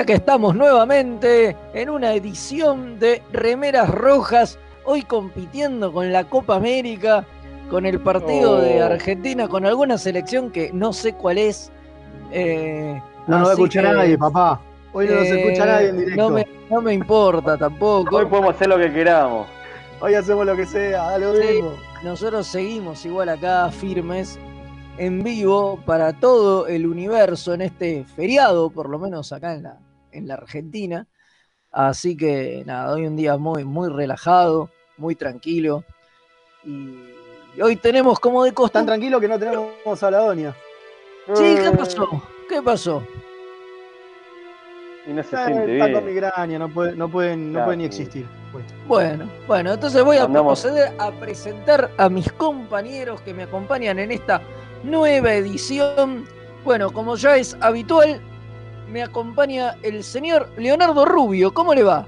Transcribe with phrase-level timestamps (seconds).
[0.00, 6.56] Ya que estamos nuevamente en una edición de Remeras Rojas, hoy compitiendo con la Copa
[6.56, 7.26] América,
[7.68, 8.86] con el partido de Oh.
[8.86, 11.70] Argentina, con alguna selección que no sé cuál es.
[12.32, 14.58] eh, No nos va a escuchar que, nadie, papá.
[14.94, 16.22] Hoy no nos eh, escucha nadie en directo.
[16.22, 18.16] No me, no me importa tampoco.
[18.16, 19.48] Hoy podemos hacer lo que queramos.
[20.00, 21.52] Hoy hacemos lo que sea, dale Sí.
[21.56, 21.72] mismo.
[22.02, 24.38] Nosotros seguimos igual acá firmes
[24.96, 29.76] en vivo para todo el universo en este feriado, por lo menos acá en la,
[30.12, 31.06] en la Argentina.
[31.72, 35.84] Así que nada, hoy un día muy, muy relajado, muy tranquilo.
[36.64, 38.86] Y hoy tenemos como de Tan costumbre.
[38.86, 40.54] tranquilo que no tenemos a la doña.
[41.34, 42.22] Sí, ¿qué pasó?
[42.48, 43.02] ¿Qué pasó?
[45.06, 46.04] Y no se siente con bien.
[46.04, 48.26] migraña, no, puede- no pueden, no Claro, pueden ni existir.
[48.52, 48.64] pues.
[48.86, 53.98] Bueno, bueno, entonces voy a Andamos- proceder a presentar a mis compañeros que me acompañan
[53.98, 54.42] en esta
[54.82, 56.26] nueva edición.
[56.64, 58.20] Bueno, como ya es habitual,
[58.90, 61.52] me acompaña el señor Leonardo Rubio.
[61.54, 62.06] ¿Cómo le va?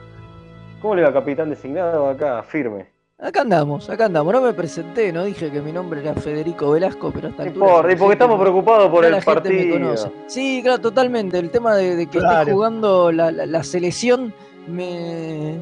[0.81, 2.43] ¿Cómo le va, capitán designado acá?
[2.43, 2.91] Firme.
[3.19, 4.33] Acá andamos, acá andamos.
[4.33, 7.95] No me presenté, no dije que mi nombre era Federico Velasco, pero hasta importa, y
[7.97, 9.73] porque estamos preocupados por el la gente me partido.
[9.79, 10.11] conoce.
[10.27, 11.39] Sí, claro, totalmente.
[11.39, 12.53] El tema de, de que esté Claro.
[12.53, 14.35] jugando la, la- la selección
[14.67, 15.61] me,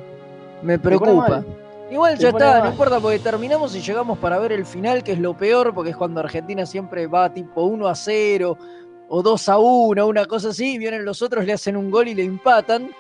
[0.62, 1.44] me preocupa.
[1.90, 5.18] Igual ya está, no importa porque terminamos y llegamos para ver el final, que es
[5.18, 8.56] lo peor, porque es cuando Argentina siempre va tipo 1 a 0
[9.12, 12.06] o 2 a 1, una cosa así, y vienen los otros, le hacen un gol
[12.08, 12.90] y le empatan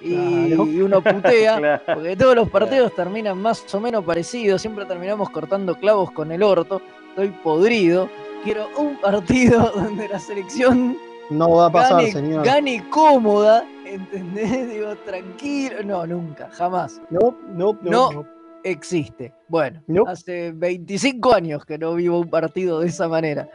[0.00, 0.66] y, Claro.
[0.66, 1.56] y uno putea.
[1.58, 1.82] Claro.
[1.94, 6.42] Porque todos los partidos terminan más o menos parecidos, siempre terminamos cortando clavos con el
[6.42, 6.80] orto.
[7.10, 8.08] Estoy podrido.
[8.44, 10.96] Quiero un partido donde la selección
[11.30, 12.44] No va a pasar, gane, señor.
[12.46, 14.68] gane cómoda, ¿entendés?
[14.70, 15.82] Digo, tranquilo.
[15.84, 17.00] No, nunca, jamás.
[17.10, 18.24] No, no, no.
[18.62, 19.32] Existe.
[19.48, 20.04] Bueno, No.
[20.06, 23.48] hace 25 años que no vivo un partido de esa manera.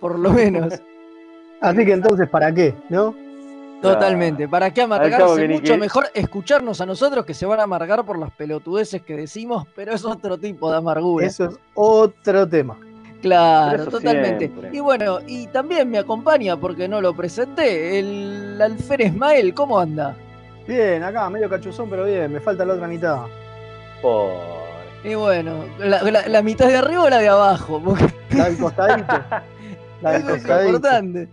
[0.00, 0.74] Por lo menos.
[1.66, 2.74] Así que entonces, ¿para qué?
[2.88, 3.14] ¿No?
[3.82, 4.48] Totalmente.
[4.48, 5.48] ¿Para qué amargarse?
[5.48, 9.16] Mucho que- mejor escucharnos a nosotros que se van a amargar por las pelotudeces que
[9.16, 11.26] decimos, pero es otro tipo de amargura.
[11.26, 12.78] Eso es otro tema.
[13.20, 14.46] Claro, totalmente.
[14.48, 14.70] siempre.
[14.72, 20.14] Y bueno, y también me acompaña, porque no lo presenté, el Alfer Ismael, ¿cómo anda?
[20.66, 22.32] Bien, acá, medio cachuzón, pero bien.
[22.32, 23.22] Me falta la otra mitad.
[24.02, 24.34] Pobre.
[25.04, 28.58] Y bueno, la, la- la mitad de arriba o la de abajo, porque La del
[28.58, 29.14] costadito.
[30.02, 30.66] La del eso es costadito.
[30.76, 31.28] importante.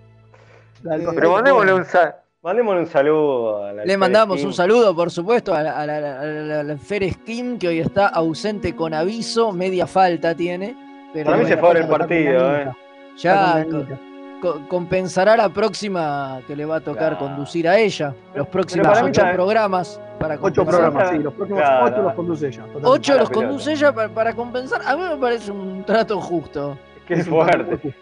[0.91, 5.09] Eh, Pero mandémosle un, sa- mandémosle un saludo a la Le mandamos un saludo, por
[5.11, 6.63] supuesto, a la, a la- a a
[7.57, 10.75] que hoy está ausente con aviso, media falta tiene.
[11.13, 12.71] Pero Para mí se fue el partido, eh.
[13.17, 13.65] ya
[14.67, 17.19] compensará la próxima que le va a tocar Claro.
[17.19, 18.13] conducir a ella.
[18.35, 20.65] Los próximos ocho programas para Ocho compensar.
[20.91, 21.17] programas, sí.
[21.19, 21.85] Los próximos Claro.
[21.85, 22.57] ocho los conduce ella.
[22.63, 22.89] totalmente.
[22.89, 23.47] Ocho los pelota.
[23.47, 24.81] conduce ella para, para compensar.
[24.85, 26.77] A mí me parece un trato justo.
[27.07, 27.95] Qué Es fuerte.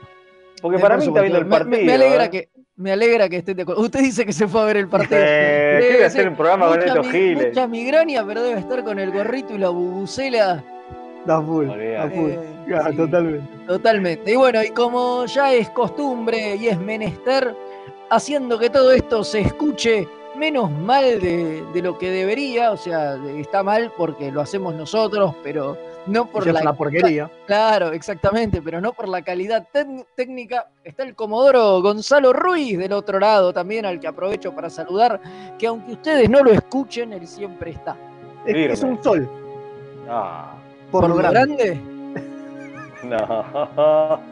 [0.62, 1.70] Porque para mí está viendo el partido.
[1.78, 2.30] Me, me alegra ¿eh?
[2.30, 2.50] que
[2.82, 3.82] me alegra que esté de acuerdo.
[3.82, 5.20] Usted dice que se fue a ver el partido.
[5.22, 7.48] Eh, Debe hacer un programa con estos giles.
[7.50, 10.64] Mucha migraña, pero debe estar con el gorrito y la bubucela.
[11.26, 11.68] Da full.
[11.68, 12.32] Da full.
[12.32, 12.98] Eh, Ya, sí.
[12.98, 13.48] Totalmente.
[13.68, 14.32] Totalmente.
[14.32, 17.56] Y bueno, y como ya es costumbre y es menester,
[18.10, 23.18] haciendo que todo esto se escuche menos mal de, de lo que debería, o sea,
[23.38, 27.30] está mal porque lo hacemos nosotros, pero no por la una porquería.
[27.46, 29.68] Claro, exactamente, pero no por la calidad
[30.16, 30.68] técnica.
[30.84, 35.20] Está el Comodoro Gonzalo Ruiz del otro lado también, al que aprovecho para saludar,
[35.58, 37.96] que aunque ustedes no lo escuchen, él siempre está.
[38.46, 39.30] Es, un sol.
[40.10, 40.54] Ah,
[40.90, 41.80] Por, lo grande.
[43.04, 44.20] no.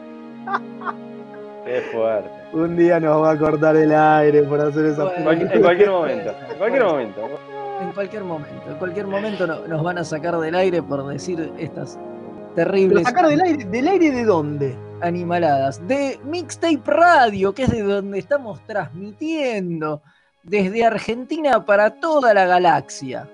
[1.64, 2.30] Qué fuerte.
[2.52, 5.24] Un día nos va a cortar el aire por hacer esa Bueno.
[5.24, 6.34] Cualquier- en cualquier momento.
[6.50, 7.28] En cualquier momento.
[7.80, 11.52] En cualquier momento, en cualquier momento no- nos van a sacar del aire por decir
[11.58, 11.98] estas
[12.54, 14.76] terribles sacar del aire, ¿del aire de dónde?
[15.02, 15.80] animaladas.
[15.88, 20.02] De Mixtape Radio, que es de donde estamos transmitiendo
[20.42, 23.26] desde Argentina para toda la galaxia.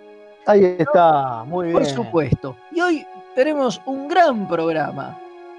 [0.47, 1.79] Ahí está, muy bien.
[1.79, 2.57] Por supuesto.
[2.71, 5.19] Y hoy tenemos un gran programa.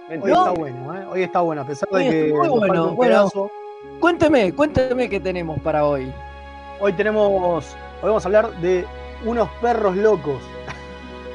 [0.09, 1.05] Hoy está bueno, ¿eh?
[1.11, 3.29] Hoy está bueno, a pesar Hoy de que muy bueno, bueno.
[3.99, 6.09] Cuénteme, cuénteme qué tenemos para hoy.
[6.79, 8.85] Hoy tenemos, hoy vamos a hablar de
[9.25, 10.41] unos perros locos.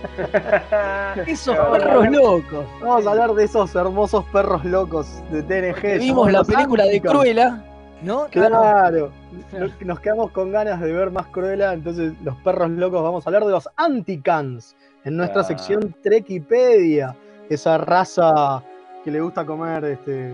[1.27, 2.67] Esos perros locos.
[2.81, 5.99] Vamos a hablar de esos hermosos perros locos de TNG.
[6.01, 7.01] Vimos la película de.
[7.01, 7.63] Cruella,
[8.03, 8.27] ¿no?
[8.31, 9.13] Claro.
[9.53, 13.31] Nos- Nos quedamos con ganas de ver más Cruella, entonces los perros locos vamos a
[13.31, 15.49] hablar de los Anticans en nuestra Claro.
[15.49, 17.15] sección Trekipedia,
[17.49, 18.63] esa raza
[19.05, 20.33] que le gusta comer este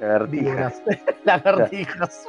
[0.00, 0.42] Lagartija.
[0.42, 0.82] víboras,
[1.24, 2.26] lagartijas.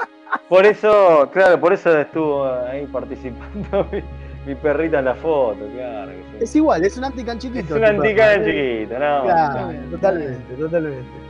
[0.50, 4.02] Por eso, claro, por eso estuvo ahí participando mi,
[4.46, 6.12] mi perrita en la foto, claro.
[6.12, 6.44] que sí.
[6.44, 7.76] Es igual, es un Antican Es chiquito.
[7.76, 8.80] una tu antica perro, ¿eh?
[8.80, 9.24] chiquita, no.
[9.24, 11.28] Claro, totalmente, totalmente.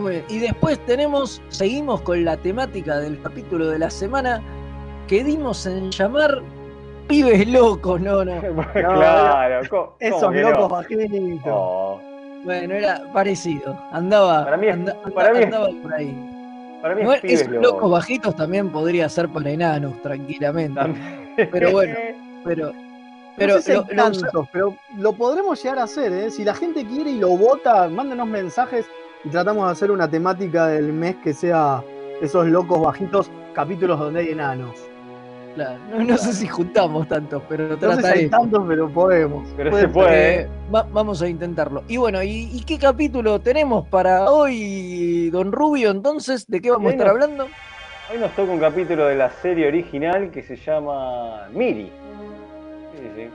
[0.00, 0.24] Muy bien.
[0.28, 4.40] Y después tenemos, seguimos con la temática del capítulo de la semana,
[5.08, 6.42] que dimos en llamar
[7.08, 8.40] pibes locos, no, no.
[8.72, 10.68] claro, ¿cómo- Esos cómo locos no?
[10.68, 11.52] bajitos.
[11.52, 12.00] Oh,
[12.44, 13.76] Bueno, era parecido.
[13.90, 16.29] Andaba, Para mí es- anda- para mí es- andaba por ahí.
[16.82, 20.74] Para mí Igual es esos locos bajitos también podría ser para enanos, tranquilamente.
[20.80, 21.48] También.
[21.50, 21.94] Pero bueno.
[22.44, 22.72] Pero,
[23.36, 26.30] pero no sé si lo- pero lo podremos llegar a hacer, ¿eh?
[26.30, 28.86] Si la gente quiere y lo vota, mándenos mensajes
[29.24, 31.82] y tratamos de hacer una temática del mes que sea
[32.20, 34.74] esos locos bajitos, capítulos donde hay enanos.
[35.54, 38.28] Claro, no, no sé si juntamos tantos, pero No trataré.
[38.28, 39.46] tantos, pero podemos.
[39.56, 40.40] Pero se puede.
[40.42, 41.82] Eh, va- vamos a intentarlo.
[41.88, 45.90] Y bueno, ¿y, y qué capítulo tenemos para hoy, don Rubio?
[45.90, 47.44] Entonces, ¿de qué vamos a estar hablando?
[48.12, 51.92] Hoy nos toca un capítulo de la serie original que se llama Miri.
[52.96, 53.28] Sí, sí.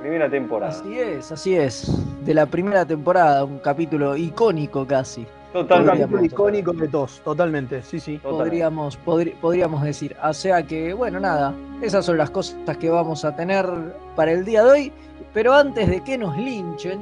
[0.00, 0.72] Primera temporada.
[0.72, 1.90] Así es, así es.
[2.24, 5.26] De la primera temporada, un capítulo icónico casi.
[5.62, 6.26] Totalmente.
[6.26, 8.18] icónico de todos, totalmente, sí, sí.
[8.18, 8.44] Totalmente.
[8.44, 10.16] Podríamos, podri- podríamos decir.
[10.22, 13.66] O sea que, bueno, nada, esas son las cosas que vamos a tener
[14.14, 14.92] para el día de hoy.
[15.32, 17.00] Pero antes de que nos linchen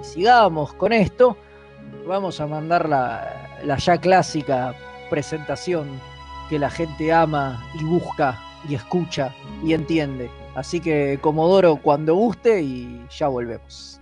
[0.00, 1.36] y sigamos con esto,
[2.06, 4.74] vamos a mandar la, la ya clásica
[5.10, 5.88] presentación
[6.48, 10.30] que la gente ama y busca y escucha y entiende.
[10.54, 14.00] Así que, Comodoro, cuando guste y ya volvemos.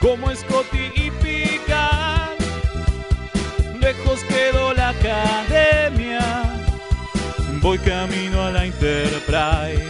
[0.00, 2.38] Como Scotty y Picard.
[3.80, 6.42] Lejos quedó la academia,
[7.60, 9.89] voy camino a la Enterprise.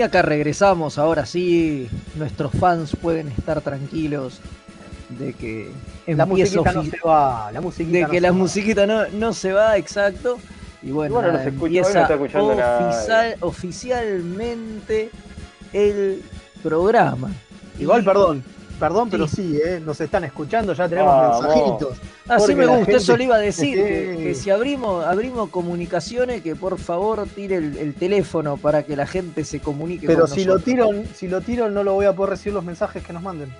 [0.00, 4.40] Y acá regresamos, ahora sí, nuestros fans pueden estar tranquilos
[5.10, 5.70] de que
[6.06, 8.36] La musiquita no se va, la musiquita de no que la va.
[8.38, 10.38] musiquita no, no se va exacto.
[10.82, 15.10] Y bueno, nada, no empieza oficial- oficialmente
[15.74, 16.22] el
[16.62, 17.30] programa.
[17.78, 18.44] Igual, Y- perdón,
[18.80, 19.60] perdón, pero Sí.
[19.64, 19.80] ¿eh?
[19.84, 21.42] nos están escuchando, ya tenemos Vamos.
[21.42, 21.98] mensajitos.
[22.28, 23.84] Así me gusta, gente- eso le iba a decir, Sí.
[23.84, 28.96] que, que si abrimos, abrimos comunicaciones, que por favor tire el, el teléfono para que
[28.96, 30.64] la gente se comunique Pero con si lo nosotros.
[30.64, 33.52] tiro, si lo tiro no lo voy a poder recibir los mensajes que nos manden.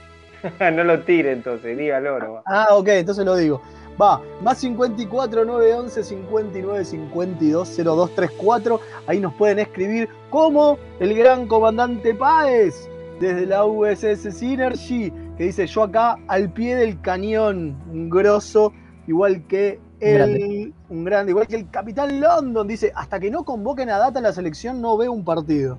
[0.73, 2.43] no lo tire entonces, dígalo.
[2.47, 3.61] Ah, ok, entonces lo digo.
[4.01, 8.81] Va, más 54 911 59 52 0234.
[9.07, 12.89] Ahí nos pueden escribir como el gran comandante Páez
[13.21, 18.73] desde la USS Synergy, que dice yo acá al pie del cañón, un grosso,
[19.07, 20.73] igual que el, Grande.
[20.89, 24.33] un grande, igual que el Capitán London, dice, hasta que no convoquen a data la
[24.33, 25.77] selección no veo un partido.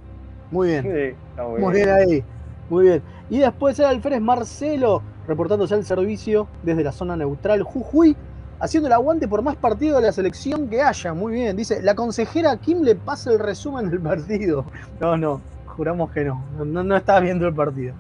[0.52, 0.84] Muy bien.
[0.84, 1.86] Sí, está muy Muy bien.
[1.86, 2.24] bien ahí,
[2.70, 3.02] muy bien.
[3.32, 8.16] Y después era Alférez Marcelo, reportándose al servicio desde la zona neutral Jujuy,
[8.60, 11.16] haciendo el aguante por más partido de la selección que haya.
[11.16, 14.66] Muy bien, dice, la consejera Kim le pasa el resumen del partido.
[15.00, 17.94] No, no, juramos que no, no, no estaba viendo el partido.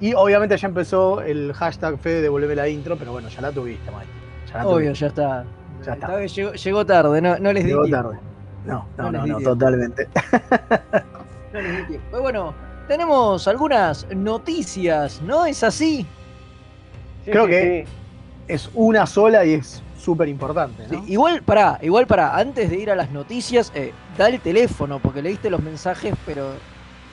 [0.00, 3.90] Y obviamente ya empezó el hashtag Fede devolveme la intro, pero bueno, ya la tuviste,
[3.90, 4.06] Mike.
[4.52, 5.00] Ya la Obvio, tuviste.
[5.00, 5.44] ya está.
[5.84, 6.24] Ya está.
[6.26, 8.18] Llegó, llegó tarde, no, no les di Llegó tarde.
[8.64, 10.08] No, No no, no, totalmente.
[11.52, 12.06] No les di tiempo.
[12.10, 12.54] Pero bueno,
[12.86, 15.46] tenemos algunas noticias, ¿no?
[15.46, 16.06] ¿Es así?
[17.24, 17.92] Sí, Creo sí, que- sí.
[18.48, 20.88] Es una sola y es súper importante, ¿no?
[21.04, 25.00] Sí, igual para, igual para, antes de ir a las noticias, eh, da el teléfono,
[25.00, 26.52] porque leíste los mensajes, pero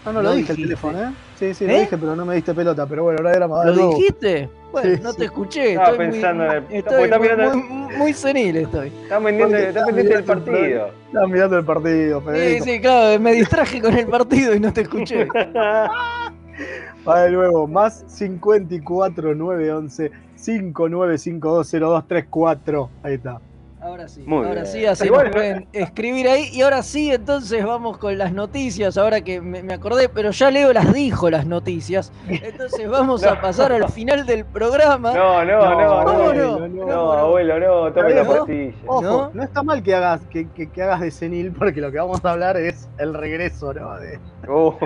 [0.06, 1.12] No, no lo, Lo dije el teléfono, ¿eh?
[1.38, 1.80] Sí, sí, lo ¿Eh?
[1.82, 2.86] dije, pero no me diste pelota.
[2.86, 4.48] Pero bueno, ahora era más ¿Lo dijiste?
[4.72, 5.18] Bueno, Sí, no sí.
[5.18, 5.70] te escuché.
[5.72, 8.88] Estaba estoy pensando muy, en el- estoy está muy, mirando- muy- muy senil estoy.
[9.04, 10.90] Está pendiente, está pendiente del partido.
[11.08, 12.66] Estaba mirando el partido, Sí, Federico.
[12.66, 15.28] sí, claro, me distraje con el partido y no te escuché.
[17.08, 22.89] Va de nuevo, más 54 911 59520234.
[23.04, 23.42] Ahí está.
[23.82, 24.65] Ahora sí, Muy ahora bien.
[24.65, 26.50] sí, así nos no- pueden escribir ahí.
[26.51, 30.50] Y ahora sí, entonces vamos con las noticias, ahora que me, me acordé, pero ya
[30.50, 32.12] Leo las dijo las noticias.
[32.27, 33.42] Entonces vamos a No.
[33.42, 35.13] pasar al final del programa.
[35.13, 36.04] No, no, no, no.
[36.04, 36.86] ¿Cómo No, no?
[36.88, 38.74] no, abuelo, no, tome la pastilla.
[38.88, 39.30] Ojo, ¿No?
[39.36, 39.44] ¿No?
[39.44, 42.32] está mal que hagas, que, que- que hagas de senil, porque lo que vamos a
[42.32, 44.00] hablar es el regreso, ¿no?
[44.00, 44.80] De- Oh,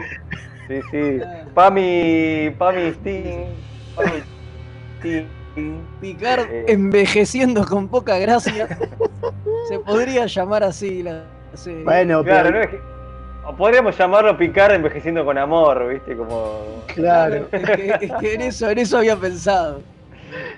[0.67, 1.21] sí, sí.
[1.53, 3.45] Pami, Pami Sting,
[3.95, 4.11] Pami
[4.99, 5.38] Sting.
[6.01, 6.65] Picard Eh.
[6.69, 8.67] envejeciendo con poca gracia.
[9.67, 11.23] Se podría llamar así la
[11.53, 11.83] serie.
[11.83, 12.79] Bueno, Claro, pero- no es que.
[13.45, 16.15] o podríamos llamarlo picar envejeciendo con amor, ¿viste?
[16.15, 16.83] Como.
[16.93, 17.47] claro.
[17.51, 19.81] Es que, es que en, eso, en eso había pensado.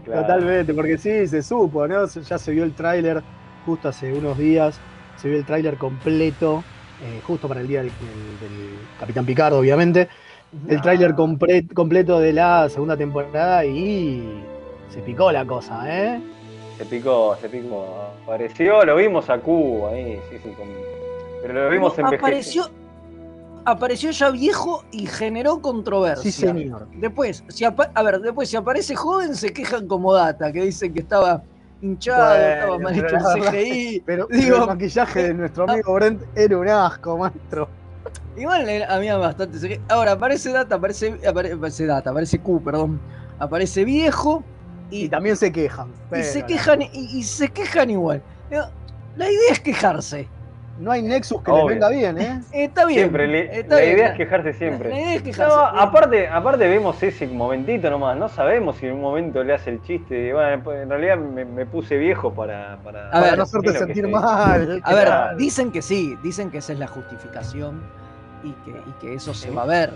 [0.06, 0.22] claro.
[0.22, 2.06] Totalmente, porque sí, se supo, ¿no?
[2.08, 3.22] Ya se vio el tráiler
[3.66, 4.80] justo hace unos días,
[5.18, 6.64] se vio el tráiler completo,
[7.04, 10.08] eh, justo para el día del, del- del Capitán Picardo, obviamente.
[10.68, 10.82] El Ah.
[10.82, 14.44] tráiler completo de la segunda temporada y
[14.94, 16.22] se picó la cosa, ¿eh?
[16.78, 17.86] Se picó, se picó.
[18.24, 20.50] Apareció, lo vimos a Q ahí, sí, sí.
[20.52, 20.68] con-
[21.42, 22.16] Pero lo vimos envejeciendo.
[22.26, 22.70] apareció,
[23.66, 26.24] apareció ya viejo y generó controversia.
[26.32, 26.88] Sí, señor.
[26.96, 27.72] Después, si a
[28.04, 31.42] ver, después si aparece joven se quejan como data, que dicen que estaba
[31.82, 34.04] hinchado, Bueno, estaba mal pero hecho el CGI.
[34.06, 37.68] Pero, Digo- pero el maquillaje de nuestro amigo Brent era un asco, maestro.
[38.38, 39.80] Igual era- había bastante CGI.
[39.90, 43.00] Ahora aparece data, aparece, apare- aparece data, aparece Q, perdón.
[43.40, 44.44] Aparece viejo
[44.92, 45.88] y, Y también se quejan.
[46.16, 48.22] y se quejan y, y se quejan igual.
[49.18, 50.28] La idea es quejarse.
[50.80, 51.68] No hay Nexus que Obvio.
[51.70, 52.42] les venga bien, ¿eh?
[52.54, 53.02] Está bien.
[53.02, 54.90] Siempre, le- está la bien, idea es quejarse siempre.
[54.90, 55.56] la idea es quejarse.
[55.56, 59.70] No, aparte, aparte vemos ese momentito nomás, no sabemos si en un momento le hace
[59.72, 62.78] el chiste de, bueno, pues, en realidad me, me puse viejo para...
[62.84, 64.82] Para, A Para ver, no hacerte sentir se- mal.
[64.84, 67.84] A ver, dicen que sí, dicen que esa es la justificación
[68.44, 69.92] y que, y que eso se va a ver.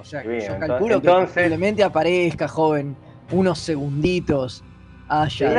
[0.00, 2.96] O sea, que Bien, yo calculo entonces- que posiblemente aparezca joven,
[3.32, 4.62] unos segunditos
[5.08, 5.50] haya,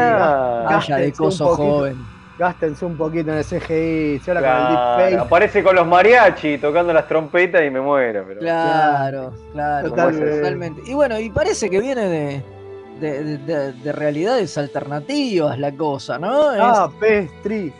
[0.67, 1.63] de, haya de coso poquito.
[1.71, 2.17] joven.
[2.37, 5.25] Gástense un poquito en el CGI, se habla Claro, con el deepfake.
[5.25, 8.25] aparece con los mariachi tocando las trompetas y me muero.
[8.27, 8.39] Pero...
[8.39, 10.37] Claro, claro, Totalmente.
[10.37, 10.81] totalmente.
[10.85, 12.43] Y bueno, y parece que viene de,
[12.99, 16.49] de, de- de- de realidades alternativas la cosa, ¿no?
[16.59, 17.73] Ah, Pestri.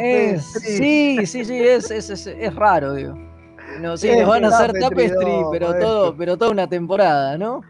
[0.00, 0.76] Es- Pestri.
[0.76, 3.14] sí, sí, sí, es, es, es, es raro, digo.
[3.80, 7.60] No, sí, nos van a hacer Tapestry pero todo, pero toda una temporada, ¿no?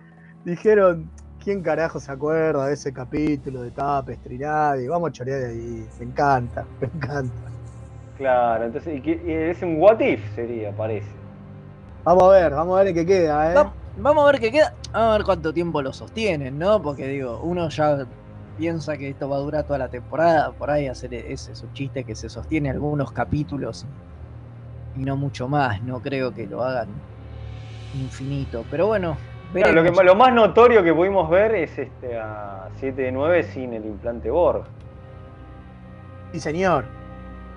[0.45, 1.11] Dijeron,
[1.47, 4.37] ¿quién carajo se acuerda de ese capítulo de Tapestri?
[4.38, 4.88] Nadie.
[4.88, 5.91] Vamos a chorear de ahí.
[5.99, 7.53] Me encanta, me encanta.
[8.15, 11.09] Claro, entonces y es un what if sería, parece.
[12.05, 13.71] Vamos a ver, vamos a ver en qué queda, ¿eh?
[13.71, 16.81] Va- vamos a ver qué queda, vamos a ver cuánto tiempo lo sostienen, ¿no?
[16.83, 18.07] Porque digo, uno ya
[18.55, 21.73] piensa que esto va a durar toda la temporada, por ahí hacer ese es un
[21.73, 23.87] chiste que se sostiene algunos capítulos
[24.95, 27.05] y no mucho más, no creo que lo hagan
[27.93, 29.19] infinito, pero bueno,
[29.53, 30.00] Claro, lo, veremos.
[30.00, 33.85] que, lo más notorio que pudimos ver es este a 7 de 9 sin el
[33.87, 34.65] implante Borg.
[36.33, 36.85] Sí, señor.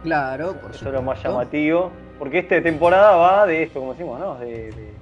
[0.03, 1.91] Claro, por Eso es lo más llamativo.
[2.17, 4.36] Porque esta temporada va de esto, como decimos, ¿no?
[4.36, 4.93] De, de-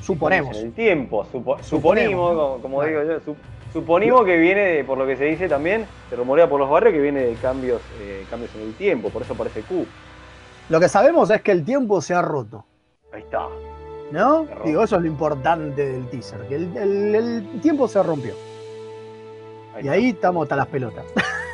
[0.00, 0.56] Suponemos.
[0.58, 2.38] El tiempo, supo- Suponemos, suponimos, ¿no?
[2.40, 3.00] como, como Claro.
[3.02, 3.36] digo yo, su-
[3.72, 6.92] suponimos que viene, de- por lo que se dice también, se rumorea por los barrios
[6.94, 9.86] que viene de cambios, eh, cambios en el tiempo, por eso aparece Q.
[10.68, 12.64] Lo que sabemos es que el tiempo se ha roto.
[13.12, 13.46] Ahí está.
[14.12, 14.46] ¿No?
[14.64, 18.34] Digo, eso es lo importante del teaser, que el, el- el tiempo se rompió.
[19.82, 21.04] Y ahí estamos hasta las pelotas.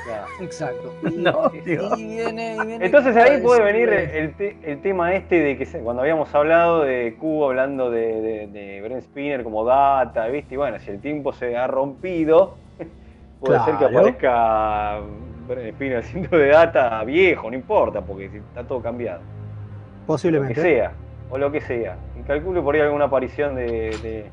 [0.04, 0.26] Claro.
[0.40, 0.92] Exacto.
[1.08, 1.94] Y, No, y digo.
[1.96, 6.02] viene, y viene Entonces ahí puede venir el, te- el tema este de que cuando
[6.02, 10.54] habíamos hablado de Q, hablando de, de, de Brent Spinner como data, ¿viste?
[10.54, 12.56] Y bueno, si el tiempo se ha rompido,
[13.40, 14.98] puede ser que aparezca
[15.46, 19.20] Brent Spinner haciendo de data viejo, no importa, porque está todo cambiado.
[19.20, 20.60] Lo que Posiblemente.
[20.60, 20.92] sea,
[21.30, 21.96] o lo que sea.
[22.18, 23.64] Y calculo por ahí alguna aparición de,
[24.02, 24.30] de,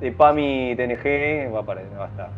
[0.00, 2.30] de Pami TNG va a, aparecer, va a estar.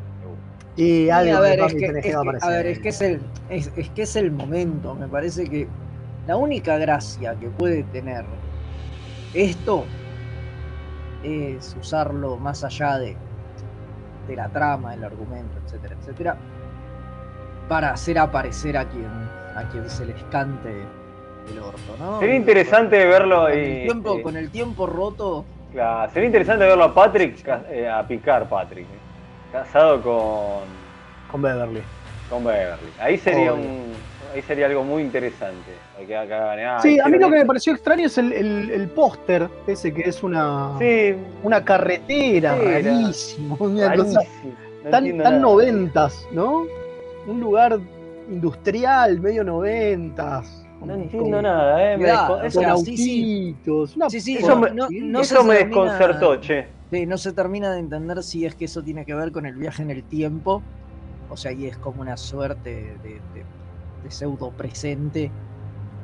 [0.75, 2.51] Y algo a ver, de que, TNG es va a que- a aparecer.
[2.51, 3.21] ver, es que es el,
[3.51, 4.95] es, es que es el momento.
[4.95, 5.69] Me parece que
[6.27, 8.25] la única gracia que puede tener
[9.35, 9.85] esto
[11.23, 13.17] es usarlo más allá de,
[14.29, 16.37] de la trama, del argumento, etcétera, etcétera,
[17.69, 19.07] para hacer aparecer a quien,
[19.55, 20.85] a quien se les cante
[21.51, 22.21] el orto, ¿no?
[22.21, 23.57] Sería interesante verlo con y.
[23.63, 25.45] el tiempo, eh, con el tiempo roto.
[25.73, 28.85] Claro, sería interesante verlo a Patrick, eh, a picar Patrick.
[28.85, 28.99] eh,
[29.53, 30.65] Casado con,
[31.31, 31.83] Con Beverly.
[32.31, 32.89] Con Beverly.
[32.99, 33.65] Ahí sería Obvio.
[33.65, 33.93] un.
[34.35, 35.73] Ahí sería algo muy interesante.
[36.07, 39.49] Que ah, Sí, a mí lo que me pareció extraño es el, el- el póster,
[39.67, 40.71] ese que es una.
[40.79, 44.55] Sí, una carretera, Sí, rarísimo, una cosa rarísimo.
[44.85, 46.65] No tan, tan noventas, ¿no?
[47.27, 47.79] Un lugar
[48.31, 50.62] industrial, medio noventas.
[50.87, 51.97] No entiendo con- nada, eh.
[51.97, 53.97] me Mirá, Con eso sea, sí, autitos.
[53.97, 55.01] una Sí, sí, Eso cosa me- no, así.
[55.01, 56.67] no se eso me termina- desconcertó, che.
[56.91, 59.55] Sí, no se termina de entender si es que eso tiene que ver con el
[59.55, 60.62] viaje en el tiempo,
[61.31, 63.45] o sea, y es como una suerte de, de-
[64.05, 65.31] de pseudo presente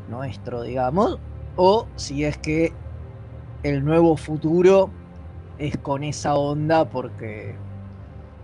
[0.08, 1.18] nuestro, digamos,
[1.56, 2.72] o si es que
[3.62, 4.90] el nuevo futuro
[5.58, 7.56] es con esa onda porque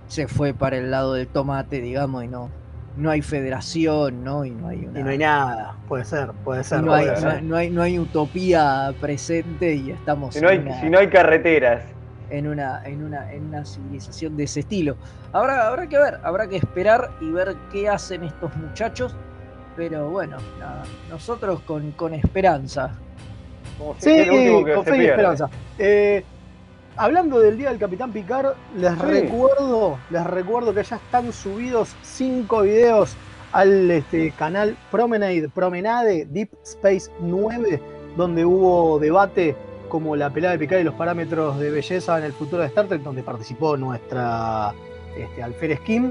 [0.09, 2.50] se fue para el lado del tomate, digamos, y no,
[2.97, 4.45] no hay federación, ¿no?
[4.45, 5.77] Y no hay una, Y no hay nada.
[5.89, 6.83] Puede ser, puede ser.
[6.83, 7.43] no hay, puede no, ser.
[7.43, 10.99] no hay, no hay utopía presente y estamos Si no hay, en una- si no
[10.99, 11.83] hay carreteras.
[12.31, 14.97] en una, en una, en una civilización de ese estilo.
[15.33, 19.15] Habrá, habrá que ver, habrá que esperar y ver qué hacen estos muchachos.
[19.77, 22.93] Pero bueno, nada, nosotros con, con esperanza.
[23.77, 25.51] Como si Sí, último que con se fe y esperanza.
[25.79, 26.25] Eh,
[26.97, 28.99] hablando del Día del Capitán Picard, les Sí.
[29.01, 33.17] recuerdo, les recuerdo que ya están subidos cinco videos
[33.53, 37.81] al este, canal Promenade, Promenade Deep Space 9,
[38.17, 39.57] donde hubo debate
[39.89, 42.87] como la pelea de Picard y los parámetros de belleza en el futuro de Star
[42.87, 44.73] Trek, donde participó nuestra
[45.17, 46.11] este, Alférez Kim.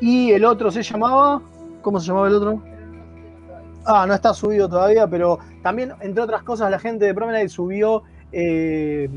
[0.00, 1.40] Y el otro se llamaba.
[1.82, 2.62] ¿Cómo se llamaba el otro?
[3.86, 8.02] Ah, no está subido todavía, pero también, entre otras cosas, la gente de Promenade subió
[8.32, 9.08] eh,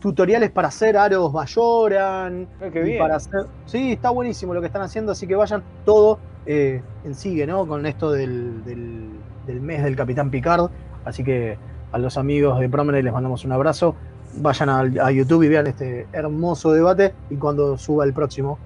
[0.00, 2.46] tutoriales para hacer aros Bayoran.
[2.60, 2.98] Ah, qué bien.
[2.98, 3.46] Para hacer...
[3.66, 7.66] Sí, está buenísimo lo que están haciendo, así que vayan todo eh, en sigue, ¿no?
[7.66, 9.10] Con esto del, del-
[9.46, 10.70] del mes del Capitán Picard.
[11.04, 11.56] Así que
[11.92, 13.94] a los amigos de Promenade les mandamos un abrazo.
[14.38, 17.14] Vayan al- a, YouTube y vean este hermoso debate.
[17.30, 18.58] Y cuando suba el próximo,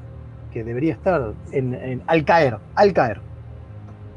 [0.53, 3.21] que debería estar en, en- al caer, al caer,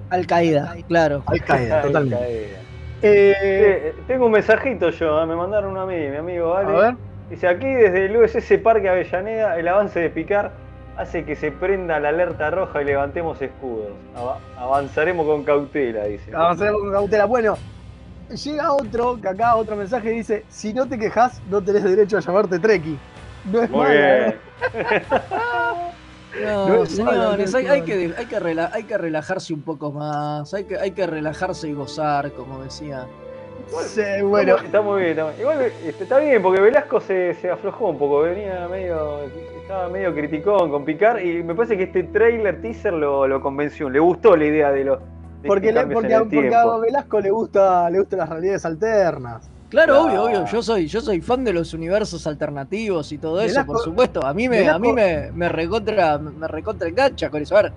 [0.09, 1.23] Al Qaeda, claro.
[1.25, 2.17] al caer, Ay, totalmente.
[2.23, 2.59] caída.
[3.01, 6.59] Eh, Eh, tengo un mensajito yo, eh, me mandaron uno a mí, mi amigo a
[6.59, 6.71] Ale.
[6.71, 6.95] ver.
[7.33, 10.51] Dice, aquí desde el USS Parque Avellaneda, el avance de Picar
[10.97, 13.89] hace que se prenda la alerta roja y levantemos escudos.
[14.15, 16.29] Ava- avanzaremos con cautela, dice.
[16.31, 17.25] Avanzaremos con cautela.
[17.25, 17.57] Bueno,
[18.29, 22.19] llega otro, que acá otro mensaje dice, si no te quejas, no tenés derecho a
[22.19, 22.99] llamarte Treki.
[23.51, 24.35] No es Muy malo, bien.
[26.43, 30.77] No, señores, hay, que, hay, que rela- hay que relajarse un poco más, hay que,
[30.79, 33.05] hay que relajarse y gozar, como decía.
[33.81, 35.39] Sí, bueno, Está muy bien, está muy bien.
[35.41, 39.19] Igual este, está bien, porque Velasco se, se aflojó un poco, venía medio,
[39.61, 43.89] estaba medio criticón con Picar y me parece que este trailer teaser lo, lo convenció,
[43.89, 46.77] le gustó la idea de los de porque, le- porque, porque a.
[46.77, 49.49] Velasco le gusta, le gustan las realidades alternas.
[49.69, 50.45] Claro, obvio, obvio.
[50.45, 54.23] Yo soy, yo soy fan de los universos alternativos y todo eso, por supuesto.
[54.25, 57.57] A mí me, a mí me, me recontra, me recontra engancha con eso.
[57.57, 57.73] A ver,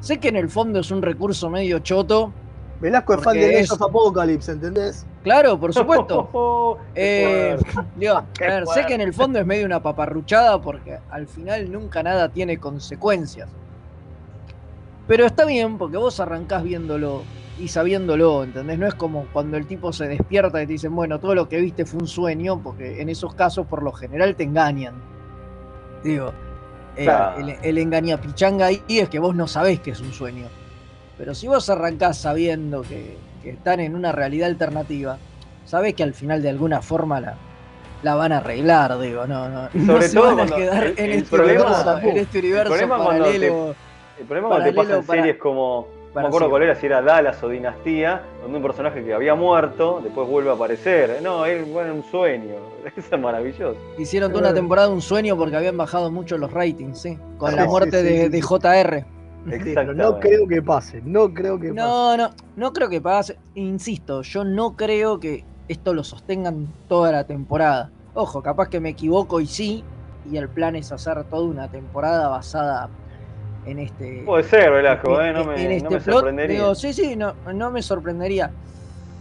[0.00, 2.32] sé que en el fondo es un recurso medio choto.
[2.80, 5.04] Velasco es fan de Age of Apocalypse, ¿entendés?
[5.22, 6.28] Claro, por supuesto.
[6.94, 7.56] Eh,
[7.96, 12.02] digo, ver, sé que en el fondo es medio una paparruchada porque al final nunca
[12.02, 13.48] nada tiene consecuencias.
[15.06, 17.22] Pero está bien porque vos arrancás viéndolo
[17.58, 18.78] y sabiéndolo, ¿entendés?
[18.78, 21.60] No es como cuando el tipo se despierta y te dicen, bueno, todo lo que
[21.60, 24.94] viste fue un sueño, porque en esos casos por lo general te engañan.
[26.04, 26.32] Digo,
[26.96, 30.46] eh, el, el engañapichanga ahí es que vos no sabés que es un sueño.
[31.18, 35.18] Pero si vos arrancás sabiendo que, que están en una realidad alternativa,
[35.66, 37.34] sabés que al final de alguna forma la,
[38.02, 40.98] la van a arreglar, digo, no, no, no sobre se todo van a quedar el-
[40.98, 43.74] en, el este problema- universo, en este universo problema cuando te- paralelo.
[44.20, 45.98] El problema cuando te Paralelo pasan para- series como.
[46.14, 49.34] No me acuerdo cuál era, si era Dallas o Dinastía, donde un personaje que había
[49.36, 51.20] muerto después vuelve a aparecer.
[51.22, 52.54] No, él bueno, un sueño.
[52.96, 53.76] Eso es maravilloso.
[53.98, 57.66] Hicieron toda una temporada un sueño porque habían bajado mucho los ratings, sí, con la
[57.66, 58.42] muerte sí, de, sí, de sí.
[58.42, 59.04] JR.
[59.52, 60.02] Exactamente.
[60.02, 61.80] no creo que pase, no creo que pase.
[61.80, 63.38] No, no, no creo que pase.
[63.54, 67.90] Insisto, yo no creo que esto lo sostengan toda la temporada.
[68.14, 69.84] Ojo, capaz que me equivoco y sí,
[70.24, 72.88] y el plan es hacer toda una temporada basada
[73.66, 74.22] en este.
[74.24, 75.32] Puede ser, Velasco, en- ¿eh?
[75.32, 76.14] no en me, no este me plot.
[76.14, 76.58] sorprendería.
[76.58, 78.50] Digo, sí, sí, no, no me sorprendería.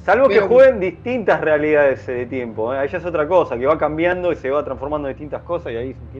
[0.05, 2.73] Salvo que jueguen distintas realidades de tiempo.
[2.73, 2.77] ¿eh?
[2.77, 5.73] Ahí ya es otra cosa, que va cambiando y se va transformando en distintas cosas
[5.73, 6.19] y ahí se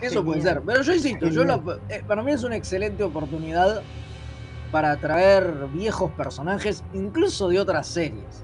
[0.00, 0.60] Eso puede ser.
[0.64, 3.82] Pero yo insisto, yo lo- eh, para mí es una excelente oportunidad
[4.70, 8.42] para atraer viejos personajes, incluso de otras series.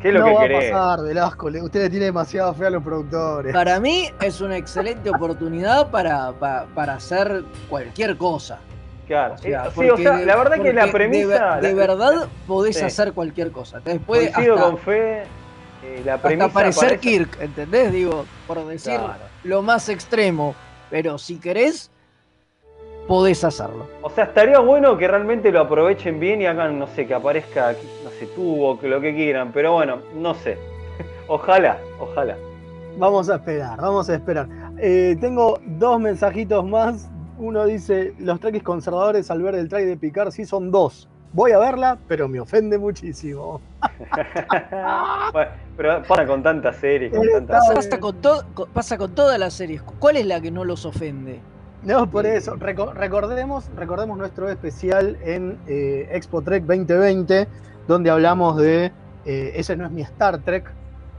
[0.00, 0.72] ¿Qué es lo no que va querés?
[0.72, 1.46] a pasar, Velasco.
[1.46, 3.52] Usted le tiene demasiada fe a los productores.
[3.52, 8.58] Para mí es una excelente oportunidad para, pa- para hacer cualquier cosa.
[9.06, 9.34] Claro.
[9.34, 11.56] O sea, Eh, sí, o sea, de- la verdad que la de premisa.
[11.60, 12.84] De, verdad podés sí.
[12.84, 13.80] hacer cualquier cosa.
[13.80, 15.22] Te puede coincido hasta, con Fe.
[15.84, 16.48] eh, la hasta premisa.
[16.52, 17.92] parecer parece- Kirk, ¿entendés?
[17.92, 19.14] Digo, por decir Claro.
[19.44, 20.54] lo más extremo.
[20.92, 21.90] Pero si querés,
[23.08, 23.86] podés hacerlo.
[24.02, 27.74] O sea, estaría bueno que realmente lo aprovechen bien y hagan, no sé, que aparezca,
[28.04, 30.58] no sé, tubo, que lo que quieran, pero bueno, no sé.
[31.28, 32.36] Ojalá, ojalá.
[32.98, 34.46] Vamos a esperar, vamos a esperar.
[34.76, 37.08] Eh, tengo dos mensajitos más.
[37.38, 41.08] Uno dice, los traques conservadores al ver el track de Picard sí son dos.
[41.32, 43.60] Voy a verla, pero me ofende muchísimo.
[45.32, 47.66] Bueno, pero pasa con tantas series, con tantas...
[47.74, 48.16] Pasa con,
[48.72, 49.80] pasa con todas las series.
[49.82, 51.40] ¿Cuál es la que no los ofende?
[51.82, 52.56] No, por eso.
[52.56, 57.48] Reco- recordemos, recordemos nuestro especial en eh, Expo Trek 2020,
[57.88, 58.92] donde hablamos de
[59.24, 60.70] eh, Ese no es mi Star Trek,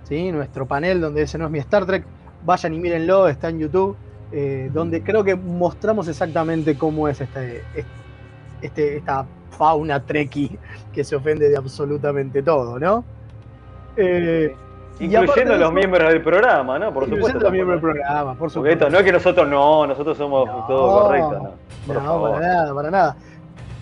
[0.03, 0.31] ¿sí?
[0.31, 2.05] nuestro panel donde Ese no es mi Star Trek.
[2.45, 3.95] Vayan y mírenlo, está en YouTube,
[4.31, 7.63] eh, donde creo que mostramos exactamente cómo es este,
[8.61, 9.25] este, esta
[9.57, 10.57] fauna treki
[10.93, 13.03] que se ofende de absolutamente todo, ¿no?
[13.95, 14.55] Eh,
[14.99, 16.93] Incluyendo los eso- miembros del programa, ¿no?
[16.93, 17.39] Por incluyendo supuesto.
[17.39, 18.85] los miembros del programa, por supuesto.
[18.85, 20.65] esto no es que nosotros no, nosotros somos No.
[20.67, 21.51] todo correcto, ¿no?
[21.87, 22.31] Por no, favor.
[22.33, 23.15] para nada, para nada.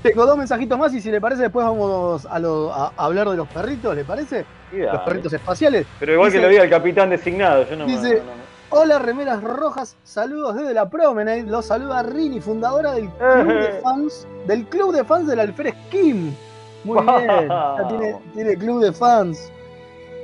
[0.04, 3.30] Tengo dos mensajitos más y si le parece después vamos a, lo- a- a hablar
[3.30, 4.46] de los perritos, ¿le parece?
[4.72, 5.86] Los perritos espaciales.
[6.00, 8.36] Pero igual Dice- que lo diga el capitán designado, yo no me- Dice- no, no,
[8.38, 8.41] no.
[8.74, 11.44] Hola, remeras rojas, saludos desde la Promenade.
[11.44, 13.82] Los saluda Rini, fundadora del club de Ejé.
[13.82, 16.34] fans, del club de fans del alférez Kim.
[16.86, 17.50] Muy bien,
[17.90, 19.52] tiene, tiene club de fans.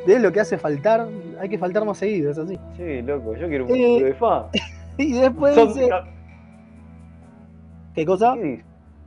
[0.06, 1.06] De lo que hace faltar,
[1.42, 2.58] hay que faltar más seguido, es así.
[2.78, 4.44] Sí, loco, yo quiero un Eh, club de fan.
[5.00, 5.90] Y después Son- dice,
[7.94, 8.34] ¿qué cosa?
[8.36, 8.64] ¿Qué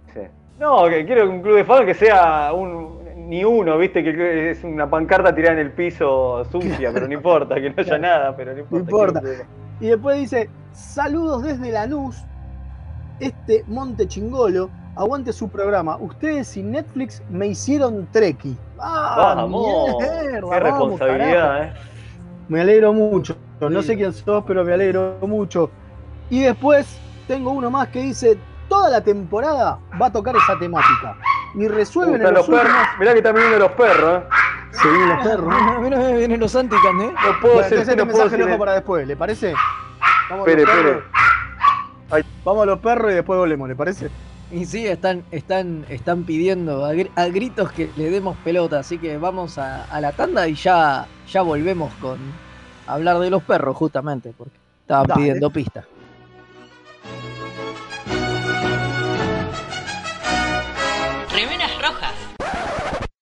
[0.07, 0.31] dice?
[0.59, 3.00] No, que quiero un club de fan que sea un
[3.31, 7.55] ni uno, viste, que es una pancarta tirada en el piso sucia, pero no importa,
[7.55, 8.91] que no haya nada, pero no importa.
[8.91, 9.21] importa.
[9.21, 12.25] club de Y después dice, saludos desde Lanús,
[13.21, 15.97] este Monte Chingolo, aguante su programa.
[15.99, 18.57] Ustedes y Netflix me hicieron treki.
[18.81, 21.73] ¡Ah, Vamos, mierda, qué responsabilidad, eh.
[22.49, 23.37] Me alegro mucho.
[23.61, 23.89] No Sí.
[23.89, 25.71] sé quién sos, pero me alegro mucho.
[26.31, 28.37] Y después tengo uno más que dice,
[28.69, 31.17] toda la temporada va a tocar esa temática.
[31.55, 32.77] Y Uh, resuelven en los los perros.
[32.99, 34.27] Mirá que están viniendo los perros, eh.
[34.73, 35.47] Se vienen los perros.
[35.81, 37.13] Mira, mira, vienen los antican, ¿eh?
[37.13, 38.39] No puedo Bueno, ser, entonces este no puedo mensaje ser.
[38.41, 39.55] lo dejo para después, ¿le parece?
[40.31, 40.93] Vamos a Espere, los espere.
[40.95, 41.05] perros.
[42.45, 44.11] Vamos a los perros y después volvemos, ¿le parece?
[44.53, 48.99] Y sí, están, están, están pidiendo a, gr- a gritos que le demos pelota, así
[48.99, 52.19] que vamos a, a la tanda y ya, ya volvemos con
[52.87, 55.21] hablar de los perros, justamente, porque estaban Dale.
[55.21, 55.85] pidiendo pistas.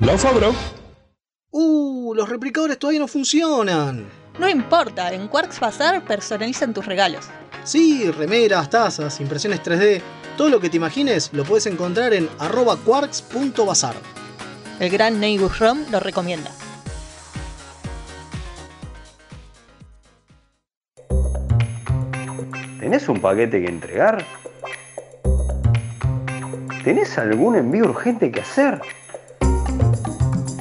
[0.00, 0.54] Laufa, bro.
[1.50, 4.06] Uh, los replicadores todavía no funcionan.
[4.38, 7.26] No importa, en Quarks Bazar personalizan tus regalos.
[7.64, 10.02] Sí, remeras, tazas, impresiones 3D,
[10.36, 13.96] todo lo que te imagines lo puedes encontrar en arroba quarks.bazar.
[14.80, 16.50] El gran Neighbor Rom lo recomienda.
[22.78, 24.24] ¿Tenés un paquete que entregar?
[26.84, 28.82] ¿Tenés algún envío urgente que hacer?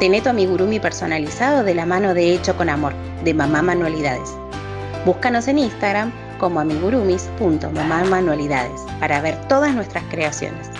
[0.00, 2.92] Tené tu amigurumi personalizado de la mano de Hecho con Amor,
[3.24, 4.36] de Mamá Manualidades.
[5.04, 10.70] Búscanos en Instagram como amigurumis.mamamanualidades para ver todas nuestras creaciones.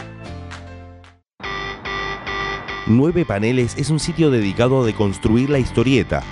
[2.86, 6.24] Nueve Paneles es un sitio dedicado a deconstruir la historieta.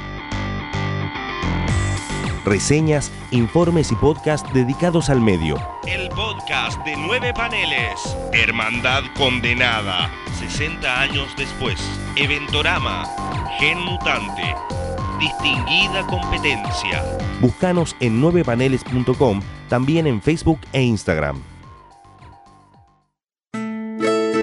[2.45, 5.57] Reseñas, informes y podcasts dedicados al medio.
[5.87, 8.17] El podcast de nueve paneles.
[8.33, 10.11] Hermandad condenada.
[10.39, 11.79] 60 años después.
[12.17, 13.05] Eventorama.
[13.59, 14.55] Gen mutante.
[15.21, 17.05] Distinguida competencia.
[17.41, 21.41] Búscanos en 9paneles.com, también en Facebook e Instagram.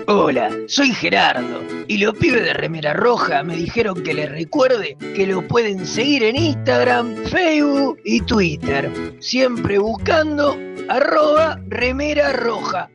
[0.07, 5.27] Hola, soy Gerardo y los pibes de Remera Roja me dijeron que les recuerde que
[5.27, 12.89] lo pueden seguir en Instagram, Facebook y Twitter, siempre buscando arroba Remera Roja,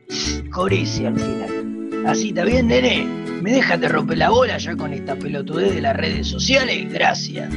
[0.51, 2.05] con ese al final.
[2.07, 3.22] Así está bien, nene.
[3.43, 6.89] ¿Me dejan de romper la bola ya con esta pelotudez de las redes sociales?
[6.89, 7.53] Gracias.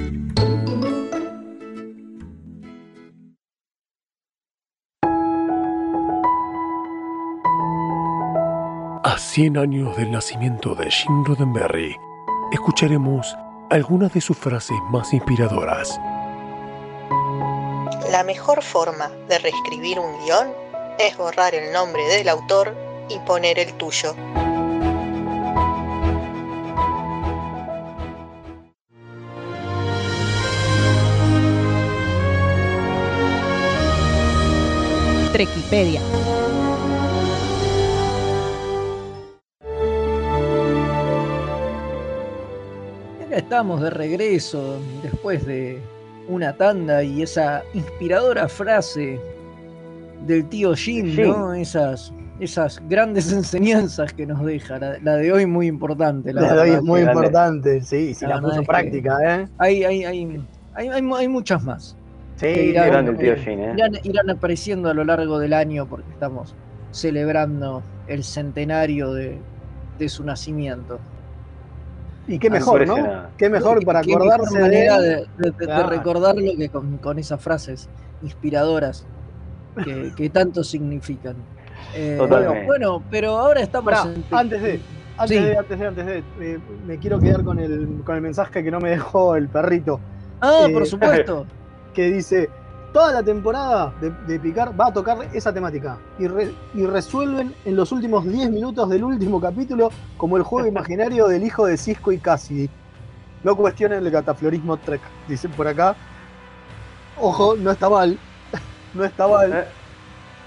[9.05, 11.94] A 100 años del nacimiento de Jim Roddenberry,
[12.51, 13.37] escucharemos
[13.70, 16.01] algunas de sus frases más inspiradoras.
[18.11, 20.49] La mejor forma de reescribir un guion
[20.99, 22.77] es borrar el nombre del autor
[23.09, 24.16] y poner el tuyo.
[35.37, 36.01] Trequipedia.
[43.22, 45.79] Acá estamos de regreso después de
[46.27, 49.20] una tanda y esa inspiradora frase
[50.27, 51.14] del tío Jim.
[51.55, 54.79] Esas, esas grandes enseñanzas que nos deja.
[54.79, 56.33] La, la de hoy muy importante.
[56.33, 59.46] La, La de hoy es muy importante, sí, sí, La la puso práctica, ¿eh?
[59.59, 60.40] Hay, hay, hay,
[60.72, 61.94] hay, hay, hay muchas más.
[62.37, 63.72] Sí, qué grande el tío Jim, ¿eh?
[63.75, 66.55] irán, irán apareciendo a lo largo del año porque estamos
[66.90, 69.38] celebrando el centenario de,
[69.99, 70.99] de su nacimiento.
[72.29, 73.31] Y qué Ah, mejor, ¿no?
[73.38, 76.99] Qué mejor para Qué mejor acordarse de manera de, de- de- de recordarlo que con,
[76.99, 77.88] con esas frases
[78.22, 79.07] inspiradoras
[79.85, 81.37] que, que tanto significan.
[81.94, 82.66] Eh, Totalmente.
[82.66, 84.81] Bueno, pero ahora estamos Pará, en- antes de,
[85.16, 85.42] antes Sí.
[85.44, 88.70] de, antes de, antes de, eh, me quiero quedar con el, con el mensaje que
[88.70, 90.01] no me dejó el perrito.
[90.42, 91.46] Ah, Eh, por supuesto.
[91.96, 92.50] que dice,
[92.92, 97.54] toda la temporada de, de Picar va a tocar esa temática y, re- y resuelven
[97.64, 101.78] en los últimos 10 minutos del último capítulo como el juego imaginario del hijo de
[101.78, 102.68] Cisco y Cassidy.
[103.42, 105.96] No cuestionen el cataflorismo Trek, dicen por acá.
[107.18, 108.18] Ojo, no está mal.
[108.94, 109.66] no está mal.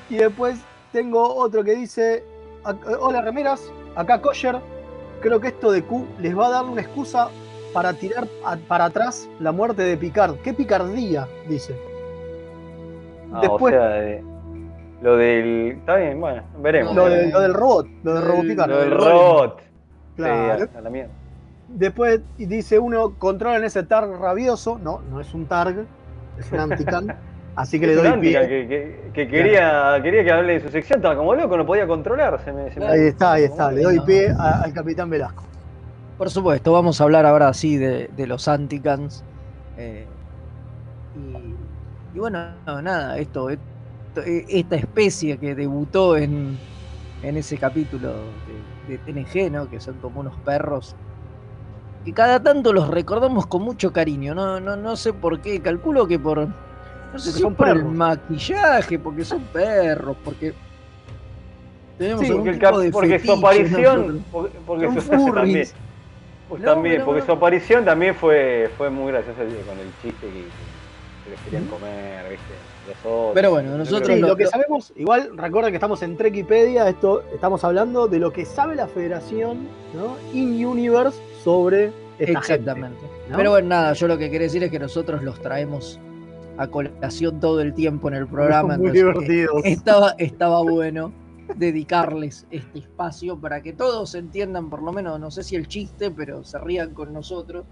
[0.09, 0.59] Y después
[0.91, 2.23] tengo otro que dice,
[2.63, 3.62] "Ac- hola remeras,
[3.95, 4.59] acá Kosher,
[5.21, 7.29] creo que esto de Q les va a dar una excusa
[7.73, 10.36] para tirar a- para atrás la muerte de Picard.
[10.43, 11.27] ¡Qué picardía!
[11.47, 11.75] Dice.
[13.34, 14.23] Ah, Después- o sea, de-
[15.01, 15.71] lo del.
[15.79, 16.95] Está bien, bueno, veremos.
[16.95, 18.69] Lo, de- lo del robot, lo del robot Picard.
[18.69, 19.62] Lo del robot.
[20.15, 20.65] Claro.
[20.65, 21.12] Sí, a la mierda.
[21.69, 24.79] Después dice uno, controlan ese Targ rabioso.
[24.84, 25.86] No, no es un Targ,
[26.39, 27.15] es un Antican.
[27.55, 28.39] Así que le doy pie.
[28.47, 31.86] Que, que- que quería, quería que hable de su sección, estaba como loco, no podía
[31.86, 32.39] controlar.
[32.43, 33.71] Se me, se me- Ahí está, ahí está.
[33.71, 35.43] Le doy pie a- al Capitán Velasco.
[36.19, 39.23] Por supuesto, vamos a hablar ahora sí de, de los Anticans.
[39.77, 40.05] eh,
[41.13, 41.55] y,
[42.13, 46.58] y bueno, no, nada, esto, esto- e- esta especie que debutó en,
[47.21, 48.12] en ese capítulo
[48.45, 49.69] de, de TNG, ¿no?
[49.69, 50.97] Que son como unos perros.
[52.03, 54.36] Que cada tanto los recordamos con mucho cariño.
[54.36, 55.62] No, no, no sé por qué.
[55.62, 56.39] Calculo que por.
[56.47, 56.53] No
[57.19, 60.53] sé Porque si son por el maquillaje, porque son perros, porque.
[61.97, 63.99] Tenemos Sí, algún porque, tipo de porque su fetiche aparición.
[64.01, 64.27] nosotros.
[64.32, 65.67] Porque, porque su, también.
[66.49, 67.25] Pues No, también, porque no.
[67.27, 70.43] su aparición también fue, fue muy graciosa con el chiste que,
[71.23, 72.53] que les querían comer, ¿viste?
[72.88, 73.31] Los otros.
[73.35, 77.23] Pero bueno, nosotros Sí, lo- lo que sabemos, igual recuerda que estamos en Trekipedia, esto
[77.33, 80.17] estamos hablando de lo que sabe la Federación, ¿no?
[80.33, 82.99] In Universe sobre esta Exactamente.
[83.35, 85.99] Pero bueno, nada, yo lo que quería decir es que nosotros los traemos
[86.57, 88.75] a colación todo el tiempo en el programa.
[88.77, 89.62] Muy entonces, eh, divertidos.
[89.65, 91.13] Estaba, estaba bueno
[91.55, 96.12] dedicarles este espacio para que todos entiendan, por lo menos, no sé si el chiste,
[96.12, 97.65] pero se rían con nosotros,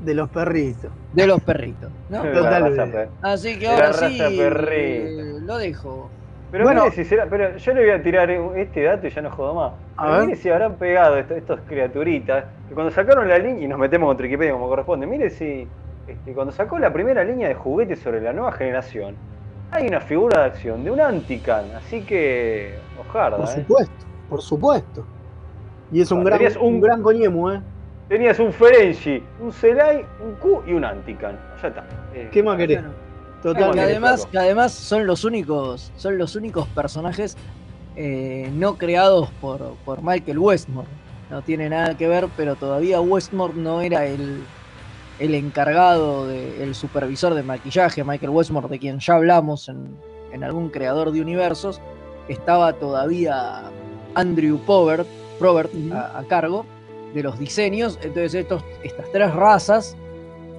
[0.00, 0.90] de los perritos.
[1.12, 1.90] de los perritos.
[2.08, 2.22] ¿no?
[2.22, 3.08] Totalmente.
[3.22, 6.10] Así que ahora sí, eh, lo dejo.
[6.50, 6.84] Pero Bueno.
[6.84, 9.54] mire si será, pero yo le voy a tirar este dato y ya no jodo
[9.54, 9.72] más.
[9.96, 10.26] A ver.
[10.26, 14.08] mire si habrán pegado esto- estos criaturitas, que cuando sacaron la línea, y nos metemos
[14.08, 15.66] con Triquipedia como corresponde, mire si
[16.06, 19.16] este, cuando sacó la primera línea de juguetes sobre la nueva generación,
[19.72, 23.54] hay una figura de acción de un Antican, así que ojarda, Por ¿eh?
[23.54, 25.06] supuesto, por supuesto.
[25.90, 27.62] Y es un Ah, gran, tenías un- un gran coñemu, ¿eh?
[28.08, 31.38] Tenías un Ferengi, un Selai, un Q y un Antican.
[31.62, 31.84] Ya está.
[32.14, 32.82] Eh, ¿Qué más querés?
[32.82, 32.94] Bueno,
[33.42, 33.80] que Totalmente.
[33.80, 37.36] además, que además son los únicos, son los únicos personajes
[37.96, 40.88] eh, no creados por, por Michael Westmore.
[41.30, 44.44] No tiene nada que ver, pero todavía Westmore no era el,
[45.18, 48.02] el encargado, de- el supervisor de maquillaje.
[48.04, 49.96] Michael Westmore, de quien ya hablamos en,
[50.32, 51.80] en algún creador de universos,
[52.28, 53.62] estaba todavía
[54.14, 55.06] Andrew Probert,
[55.38, 56.64] Probert a, a cargo
[57.14, 57.98] de los diseños.
[58.02, 59.96] Entonces estos, estas tres razas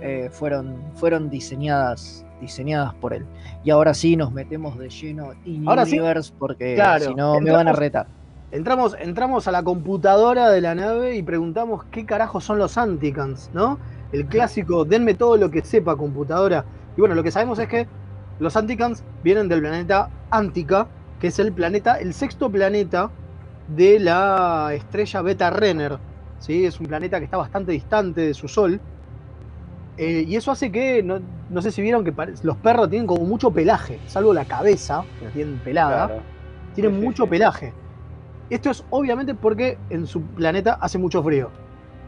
[0.02, 3.26] eh, fueron, fueron diseñadas, diseñadas por él.
[3.63, 7.52] Y ahora sí nos metemos de lleno en sí, Universe porque claro, si no me
[7.52, 8.08] van a retar.
[8.52, 13.50] Entramos, entramos a la computadora de la nave y preguntamos qué carajos son los Anticans,
[13.52, 13.80] ¿no?
[14.13, 16.63] El clásico, denme todo lo que sepa computadora.
[16.95, 17.88] Y bueno, lo que sabemos es que
[18.39, 20.88] los Anticans vienen del planeta Antica,
[21.19, 23.10] que es el planeta, el sexto planeta
[23.67, 25.97] de la estrella Beta Renner.
[26.38, 26.63] ¿sí?
[26.63, 28.80] Es un planeta que está bastante distante de su Sol.
[29.97, 33.26] Eh, y eso hace que, no, no sé si vieron que los perros tienen como
[33.26, 36.21] mucho pelaje, salvo la cabeza, que la tienen pelada, Claro.
[36.76, 37.73] tienen Sí, sí, mucho pelaje.
[38.49, 41.49] Esto es obviamente porque en su planeta hace mucho frío,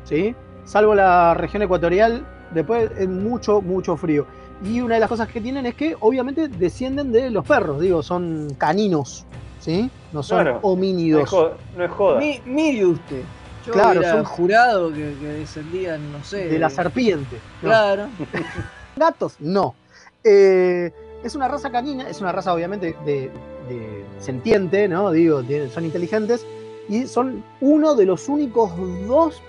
[0.03, 0.35] ¿sí?
[0.65, 4.25] Salvo la región ecuatorial, después es mucho, mucho frío.
[4.63, 8.01] Y una de las cosas que tienen es que obviamente descienden de los perros, digo,
[8.01, 9.25] son caninos,
[9.59, 9.89] ¿sí?
[10.11, 10.51] No son Claro.
[10.53, 11.29] No es, homínidos.
[11.29, 12.19] joda, no es joda.
[12.19, 13.21] Mi- mire usted.
[13.65, 16.47] Yo Claro, son- jurado que, que descendían, no sé.
[16.47, 17.37] de la serpiente.
[17.61, 17.69] ¿no?
[17.69, 18.07] Claro.
[18.95, 19.75] Gatos, no.
[20.23, 20.91] Eh,
[21.23, 23.31] es una raza canina, es una raza obviamente de,
[23.67, 25.11] de sentiente, ¿no?
[25.11, 25.41] Digo,
[25.73, 26.45] son inteligentes
[26.87, 28.71] y son uno de los únicos
[29.07, 29.41] dos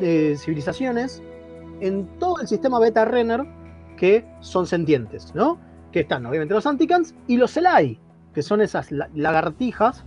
[0.00, 1.22] de civilizaciones
[1.80, 3.44] en todo el sistema Beta Renner
[3.96, 5.58] que son sentientes, ¿no?
[5.90, 7.98] Que están obviamente los Anticans y los Selai,
[8.34, 10.04] que son esas la- lagartijas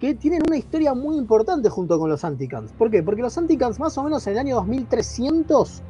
[0.00, 2.72] que tienen una historia muy importante junto con los Anticans.
[2.72, 3.02] ¿Por qué?
[3.02, 5.82] Porque los Anticans más o menos en el año 2300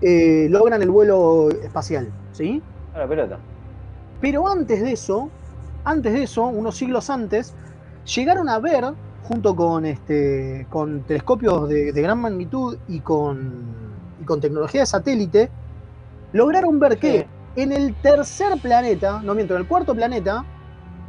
[0.00, 2.62] eh, logran el vuelo espacial, ¿sí?
[2.94, 3.38] A la pelota.
[4.20, 5.28] Pero antes de eso,
[5.84, 7.54] antes de eso, unos siglos antes,
[8.14, 8.84] llegaron a ver,
[9.28, 13.64] junto con, este, con telescopios de, de gran magnitud y con,
[14.20, 15.50] y con tecnología de satélite,
[16.32, 20.44] lograron ver que en el tercer planeta, no miento, en el cuarto planeta,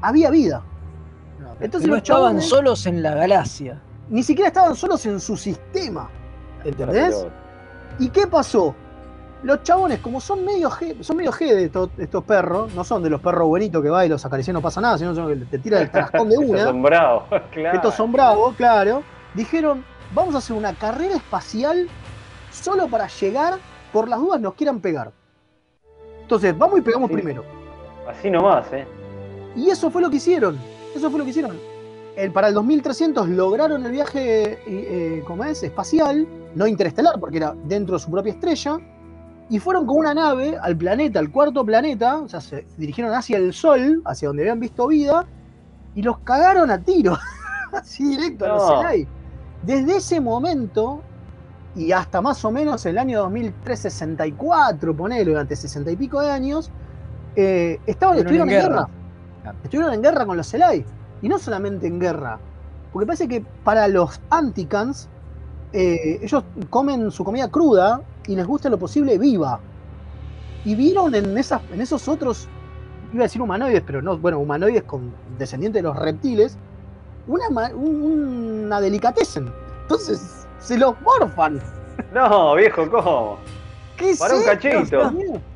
[0.02, 0.64] había vida.
[1.60, 3.82] Entonces no los estaban chabones solos en la galaxia.
[4.10, 6.10] ni siquiera estaban solos en su sistema.
[6.64, 7.26] ¿Entendés?
[8.00, 8.76] ¿Y qué pasó?
[9.44, 13.04] Los chabones, como son medio G, son medio G de estos, estos perros, no son
[13.04, 15.36] de los perros buenitos que va y los acarician y no pasa nada, sino que
[15.36, 16.64] te tiran el trascón de Estos una.
[16.64, 17.76] son bravos, claro.
[17.76, 19.04] Estos son bravos, claro.
[19.36, 21.88] Dijeron, vamos a hacer una carrera espacial
[22.52, 23.56] solo para llegar,
[23.94, 25.12] por las dudas nos quieran pegar.
[26.22, 27.44] Entonces, vamos y pegamos primero.
[28.10, 28.86] Así nomás, ¿eh?
[29.56, 30.58] Y eso fue lo que hicieron.
[30.96, 31.58] Eso fue lo que hicieron.
[32.16, 35.62] El- para el 2300 lograron el viaje, eh, eh, ¿cómo es?
[35.62, 38.80] Espacial, no interestelar, porque era dentro de su propia estrella.
[39.50, 43.38] Y fueron con una nave al planeta, al cuarto planeta, o sea, se dirigieron hacia
[43.38, 45.26] el Sol, hacia donde habían visto vida,
[45.96, 47.18] y los cagaron a tiro.
[47.72, 48.78] Así directo a los No.
[48.78, 49.08] Selai.
[49.64, 51.02] Desde ese momento,
[51.76, 56.72] y hasta más o menos el año 2364, ponele, durante 60 y pico de años,
[57.36, 58.90] eh, estaban, Estuvieron en en guerra.
[59.44, 59.56] guerra.
[59.64, 60.86] Estuvieron en guerra con los Selai.
[61.22, 62.40] Y no solamente en guerra.
[62.92, 65.08] Porque parece que para los Anticans,
[65.74, 69.60] eh, ellos comen su comida cruda y les gusta lo posible viva.
[70.66, 72.48] Y vieron en, esas, en esos otros,
[73.14, 76.58] iba a decir humanoides, pero no, bueno, humanoides con descendientes de los reptiles,
[77.28, 79.52] una, una delicatessen.
[79.84, 81.62] Entonces, se los morfan.
[82.14, 83.40] No, viejo, ¿cómo?
[83.98, 85.12] ¿Qué es Para un cachito.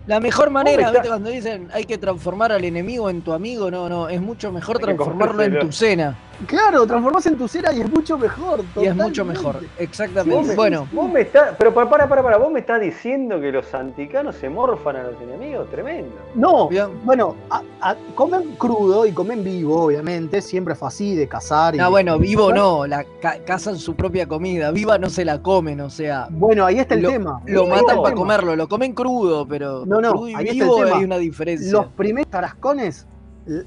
[0.08, 0.92] La mejor manera.
[1.06, 4.80] Cuando dicen hay que transformar al enemigo en tu amigo, no, no, es mucho mejor
[4.80, 6.18] transformarlo en tu cena.
[6.48, 8.60] Claro, transformarse en tu cera y es mucho mejor.
[8.76, 9.24] Y es mucho totalmente.
[9.24, 10.48] mejor, Vos exactamente.
[10.50, 11.56] me- Bueno, Vos me estás.
[11.58, 15.04] Pero para, para, para, para, vos me estás diciendo que los anticanos se morfan a
[15.04, 16.12] los enemigos, tremendo.
[16.36, 16.88] No, Bien.
[17.04, 20.42] bueno, a- a- comen crudo y comen vivo, obviamente.
[20.42, 21.76] Siempre fue así, de cazar.
[21.76, 25.82] No, bueno, vivo no, la ca- cazan su propia comida, viva no se la comen,
[25.82, 27.42] o sea, Bueno, ahí está el lo, tema.
[27.46, 28.16] lo matan está para tema.
[28.16, 30.98] comerlo, lo comen crudo, pero No, no, crudo y ahí está el vivo tema.
[30.98, 31.72] hay una diferencia.
[31.72, 33.06] Los primeros tarascones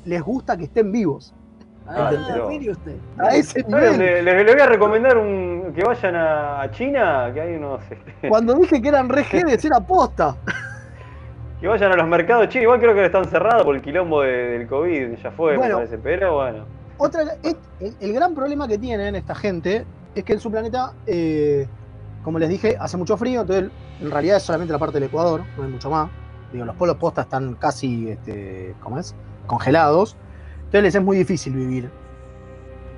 [0.05, 1.33] les gusta que estén vivos.
[1.87, 2.97] Ah, pero- mire usted.
[3.19, 3.99] A ese nivel.
[3.99, 7.81] Le- Les, les voy a recomendar un, que vayan a, a China, que hay unos.
[7.91, 10.37] este, Cuando dije que eran re G, era posta.
[11.61, 12.65] que vayan a los mercados chinos.
[12.65, 15.75] Igual creo que están cerrados por el quilombo de- del COVID, ya fue, Bueno.
[15.79, 15.99] me parece.
[15.99, 16.65] Pero bueno.
[16.97, 17.57] Otra, el,
[18.01, 21.67] el gran problema que tienen esta gente es que en su planeta, eh,
[22.23, 23.71] como les dije, hace mucho frío, entonces
[24.01, 26.09] en realidad es solamente la parte del Ecuador, no hay mucho más.
[26.53, 29.15] Digo, los polos posta están casi, este, ¿cómo es?
[29.47, 30.17] Congelados.
[30.75, 31.89] Entonces les es muy difícil vivir.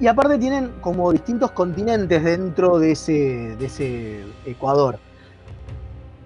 [0.00, 4.98] Y aparte tienen como distintos continentes dentro de ese, de ese Ecuador.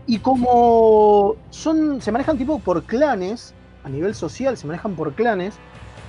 [0.06, 5.56] Y como son, se manejan tipo por clanes, a nivel social se manejan por clanes,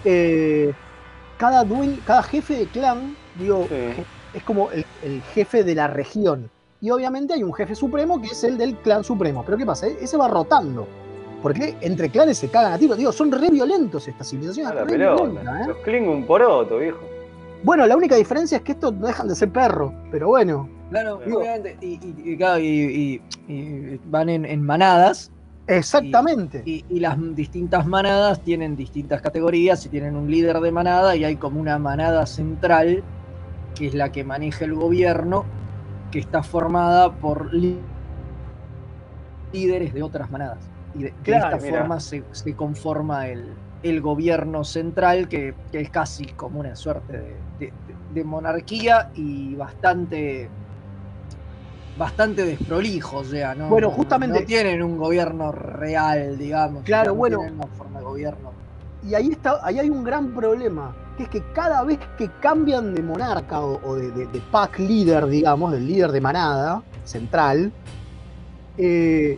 [0.06, 0.74] eh,
[1.40, 4.04] cada, dueño, cada jefe de clan, digo, Sí.
[4.36, 6.52] es como el, el jefe de la región.
[6.82, 9.42] Y obviamente hay un jefe supremo que es el del clan supremo.
[9.44, 9.88] Pero ¿qué pasa?
[9.88, 10.88] E- Ese va rotando.
[11.42, 12.96] Porque entre clanes se cagan a tiro.
[12.96, 14.76] Digo, son re violentos estas A civilizaciones.
[14.76, 15.24] la re pelota.
[15.24, 15.68] violentas, ¿eh?
[15.70, 17.00] Los Klingon poroto, viejo.
[17.64, 19.92] Bueno, la única diferencia es que estos no dejan de ser perros.
[20.12, 24.62] Pero bueno, Claro, Digo- obviamente, y, y- y claro, y- y- y van en, en
[24.62, 25.32] manadas.
[25.68, 26.64] exactamente.
[26.66, 31.24] Y, y las distintas manadas tienen distintas categorías y tienen un líder de manada y
[31.24, 33.04] hay como una manada central
[33.76, 35.46] que es la que maneja el gobierno
[36.12, 37.80] que está formada por lí-
[39.54, 40.60] líderes de otras manadas.
[40.94, 41.60] Y de, esta mira.
[41.60, 47.14] forma se, se conforma el, el gobierno central que, que es casi como una suerte
[47.18, 47.74] de, de-
[48.14, 50.50] de monarquía y bastante
[51.98, 53.70] bastante desprolijo, o sea, ¿no?
[53.70, 56.84] Bueno, no- justamente- No tienen un gobierno real, digamos.
[56.84, 57.38] Claro, no bueno.
[57.40, 58.52] tienen una forma de gobierno.
[59.04, 62.94] Y ahí, está, ahí hay un gran problema, que es que cada vez que cambian
[62.94, 67.72] de monarca o, o de, de- de pack líder, digamos, del líder de manada central,
[68.78, 69.38] eh,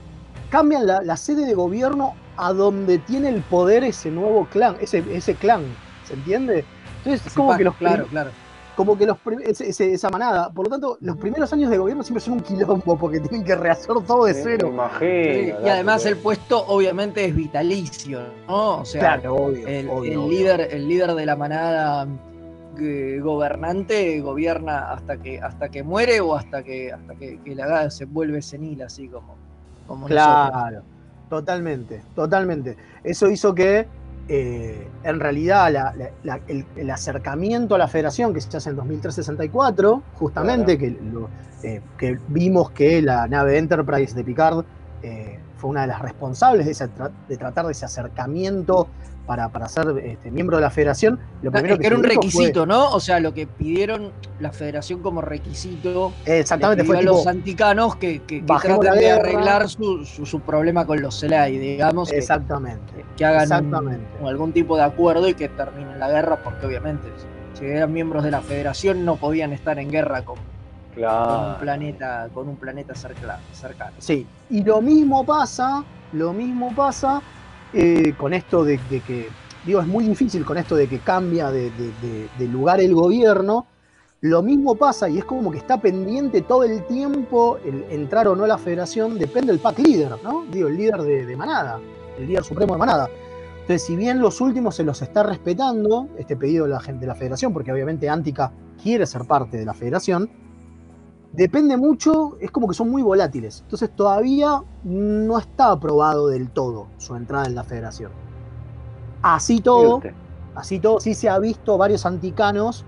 [0.54, 5.04] cambian la, la sede de gobierno a donde tiene el poder ese nuevo clan, ese,
[5.12, 5.64] ese clan,
[6.08, 6.64] ¿se entiende?
[7.00, 8.30] Entonces, es como pack, que los claro, claro.
[8.76, 12.04] como que los ese- ese- esa manada, por lo tanto, los primeros años de gobierno
[12.04, 14.68] siempre son un quilombo porque tienen que rehacer todo de Me cero.
[14.68, 15.12] imagino.
[15.12, 18.82] Sí, y además el puesto obviamente es vitalicio, ¿no?
[18.82, 20.30] O sea, Claro, obvio, el, obvio, el obvio.
[20.30, 22.08] líder, el líder de la manada
[22.80, 27.90] eh, gobernante gobierna hasta que hasta que muere o hasta que hasta que, que la
[27.90, 29.36] se vuelve senil, así como,
[29.88, 30.50] como nosotros.
[30.52, 30.84] Claro,
[31.30, 32.78] totalmente, totalmente.
[33.04, 33.88] Eso hizo que
[34.30, 38.70] eh, en realidad la- la- la- el, el acercamiento a la federación que se hace
[38.70, 41.30] en 2364, justamente, que, lo-
[41.64, 44.64] eh, que vimos que la nave Enterprise de Picard
[45.02, 46.90] eh, fue una de las responsables de,
[47.30, 48.86] de tratar de ese acercamiento
[49.26, 51.18] para, para ser este, miembro de la federación.
[51.42, 52.90] Lo Ah, primero es que era un fue- requisito, ¿no?
[52.90, 54.12] O sea, lo que pidieron
[54.42, 59.70] la federación como requisito Exactamente, fue a los anticanos que, que, que traten de arreglar
[59.70, 63.06] su, su- su problema con los Selai, digamos, Exactamente.
[63.16, 64.06] que hagan un- Exactamente.
[64.20, 67.08] un- algún tipo de acuerdo y que terminen la guerra, porque obviamente
[67.58, 70.36] si eran miembros de la federación no podían estar en guerra con,
[70.96, 71.04] con
[71.54, 73.94] un planeta, con un planeta cerca- cercano.
[74.00, 77.22] Sí, y lo mismo pasa, lo mismo pasa
[77.74, 79.30] eh, con esto de, de que,
[79.66, 82.94] digo, es muy difícil con esto de que cambia de, de- de- de lugar el
[82.94, 83.66] gobierno.
[84.22, 88.36] Lo mismo pasa y es como que está pendiente todo el tiempo el entrar o
[88.36, 90.46] no a la federación, depende del pack líder, ¿no?
[90.50, 91.80] Digo, el líder de, de manada,
[92.18, 93.10] el líder supremo de manada.
[93.62, 97.08] Entonces, si bien los últimos se los está respetando, este pedido de la gente de
[97.08, 100.30] la federación, porque obviamente Antica quiere ser parte de la federación,
[101.34, 103.62] depende mucho, es como que son muy volátiles.
[103.64, 108.12] Entonces todavía no está aprobado del todo su entrada en la federación.
[109.22, 110.02] Así todo,
[110.56, 112.86] así todo, sí se ha visto varios anticanos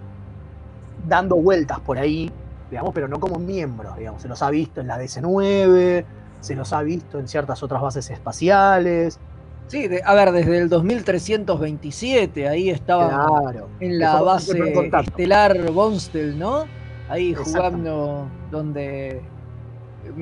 [1.07, 2.31] dando vueltas por ahí,
[2.69, 4.21] digamos, pero no como miembros, digamos.
[4.21, 6.05] Se los ha visto en la DC9,
[6.41, 9.19] se los ha visto en ciertas otras bases espaciales.
[9.67, 13.67] Sí, de- a ver, desde el 2327, ahí estaban Claro.
[13.79, 14.57] en la base
[15.01, 16.65] estelar Bonstel, ¿no?
[17.09, 17.51] Ahí Exacto.
[17.51, 19.21] jugando donde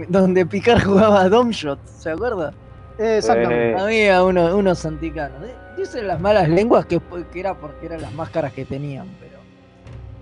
[0.07, 2.53] donde Picard jugaba a Domshot, ¿se acuerda?
[2.97, 3.71] Exactamente.
[3.71, 3.77] Eh.
[3.79, 5.43] Había uno- unos anticanos.
[5.43, 9.39] Eh, Dicen las malas lenguas que, que era porque eran las máscaras que tenían, pero,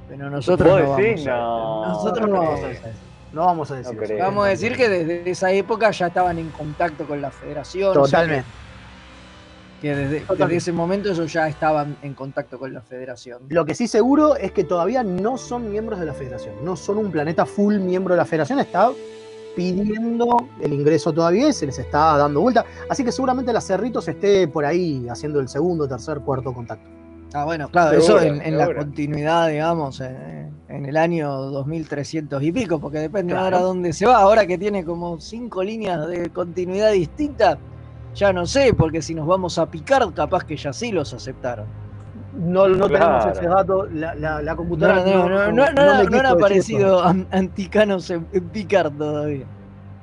[0.07, 2.97] pero nosotros ¿Vos no vamos a- No, nosotros no vamos a decir eso.
[3.34, 4.12] No vamos a decir No eso.
[4.14, 4.26] creo.
[4.26, 7.89] Vamos a decir que desde esa época ya estaban en contacto con la federación.
[7.97, 8.45] o sea, Totalmente.
[9.82, 13.41] Que desde, ese momento ellos ya estaban en contacto con la federación.
[13.49, 16.53] Lo que sí seguro es que todavía no son miembros de la federación.
[16.63, 18.59] No son un planeta full miembro de la federación.
[18.59, 18.91] Está
[19.55, 22.63] pidiendo el ingreso todavía y se les está dando vuelta.
[22.89, 26.88] Así que seguramente la Cerritos esté por ahí haciendo el segundo, tercer, cuarto contacto.
[27.34, 32.43] Ah, bueno, claro, Seguro, eso en, en la continuidad, digamos, en, en el año 2300
[32.43, 33.45] y pico, porque depende Claro.
[33.45, 34.17] ahora dónde se va.
[34.17, 37.57] Ahora que tiene como cinco líneas de continuidad distintas,
[38.16, 41.66] ya no sé, porque si nos vamos a picar, capaz que ya sí los aceptaron.
[42.34, 43.20] No, no Claro.
[43.26, 43.86] tenemos ese dato.
[43.88, 48.09] La, la- la No, computadora no, no, no, no, me no han aparecido an- anticanos
[48.09, 49.45] en, en Picard todavía.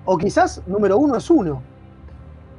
[0.05, 1.63] O quizás número uno es uno.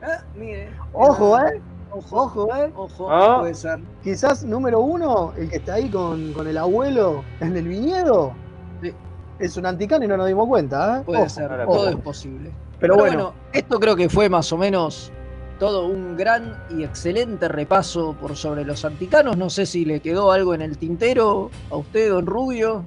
[0.01, 0.69] Ah, mire.
[0.93, 1.61] Ojo, ¿eh?
[1.91, 2.71] Ojo, Ojo, ¿eh?
[2.75, 3.39] ojo, Ah.
[3.41, 3.79] puede ser.
[4.03, 8.33] Quizás número uno, el que está ahí con, con el abuelo en el viñedo,
[8.81, 8.93] Sí.
[9.39, 11.03] es un anticano y no nos dimos cuenta, ¿eh?
[11.05, 11.29] Puede Ojo.
[11.29, 12.51] ser, todo es posible.
[12.79, 15.11] Pero bueno, esto creo que fue más o menos
[15.59, 19.37] todo un gran y excelente repaso por sobre los anticanos.
[19.37, 22.83] No sé si le quedó algo en el tintero a usted, don Rubio.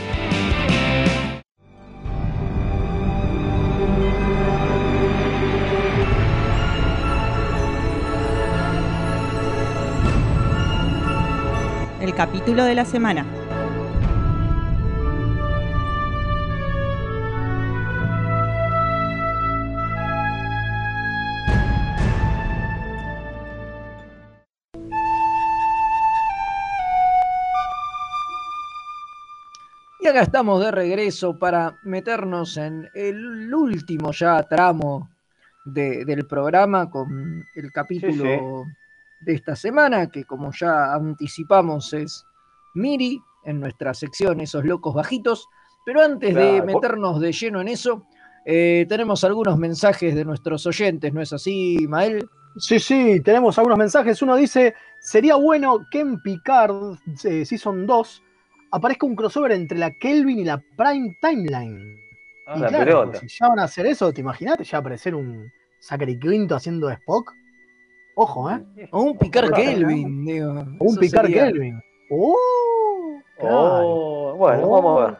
[12.21, 13.25] Capítulo de la semana.
[29.99, 35.09] Y acá estamos de regreso para meternos en el último ya tramo
[35.65, 38.65] de- del programa con el capítulo
[39.21, 42.25] de esta semana, que como ya anticipamos es
[42.73, 45.47] Miri en nuestra sección Esos Locos Bajitos.
[45.85, 48.05] Pero antes de meternos de lleno en eso,
[48.45, 52.27] eh, tenemos algunos mensajes de nuestros oyentes, ¿no es así, Mael?
[52.57, 54.21] Sí, sí, tenemos algunos mensajes.
[54.21, 58.23] Uno dice, sería bueno que en Picard eh, Season 2
[58.71, 61.95] aparezca un crossover entre la Kelvin y la Prime Timeline.
[62.47, 63.19] Ah, y la claro, pelota.
[63.19, 64.57] si ya van a hacer eso, ¿te imaginas?
[64.69, 67.33] Ya aparecer un Zachary Quinto haciendo Spock.
[68.23, 68.87] Ojo, ¿eh?
[68.91, 70.51] O un Picard Ojalá, Kelvin, digo.
[70.77, 71.81] O un sería- Kelvin.
[72.11, 72.35] ¡Oh!
[73.39, 74.69] Oh, bueno, Oh.
[74.69, 75.17] vamos a ver.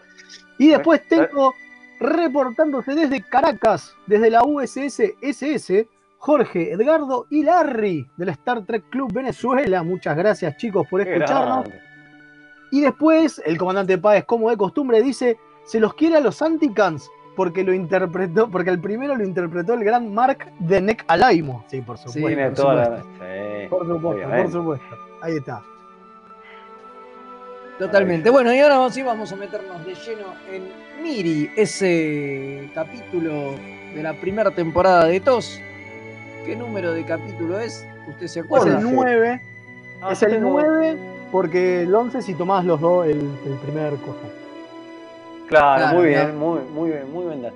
[0.59, 1.55] Y después tengo
[1.99, 5.87] reportándose desde Caracas, desde la USS SS,
[6.19, 9.81] Jorge, Edgardo y Larry del Star Trek Club Venezuela.
[9.81, 11.69] Muchas gracias chicos por escucharnos.
[12.71, 17.09] Y después el comandante Páez, como de costumbre, dice, se los quiere a los Anticans
[17.35, 21.63] porque lo interpretó, porque el primero lo interpretó el gran Mark de Neck Alaimo.
[21.67, 22.27] Sí, por supuesto.
[22.27, 22.85] Tiene por toda la.
[22.85, 23.09] supuesto.
[23.19, 24.95] Sí, Por supuesto, por supuesto.
[25.21, 25.61] Ahí está.
[27.79, 28.29] Totalmente.
[28.29, 33.55] Bueno, y ahora sí vamos a meternos de lleno en Miri, ese capítulo
[33.95, 35.59] de la primera temporada de TOS.
[36.45, 37.87] ¿Qué número de capítulo es?
[38.07, 38.77] ¿Usted se Es acuerda?
[38.79, 39.41] el 9.
[40.01, 40.97] Ah, es el tengo- 9
[41.31, 44.17] porque el 11 si tomás los dos el, el primer cojo.
[45.51, 46.07] Claro, Claro, muy no.
[46.09, 47.53] bien, muy, muy bien, muy bien.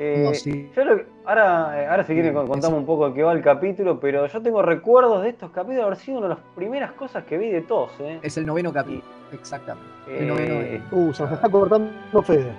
[0.00, 0.70] Eh, No, sí.
[0.76, 2.76] yo lo que- ahora, eh, ahora si quieren contamos eso.
[2.76, 5.96] un poco de qué va el capítulo, pero yo tengo recuerdos de estos capítulos, haber
[5.96, 8.20] sido una de las primeras cosas que vi de todos, ¿eh?
[8.22, 9.88] Es el noveno capítulo, exactamente.
[10.06, 10.80] El Eh, noveno es.
[10.92, 12.52] Uh, se nos está cortando Fede.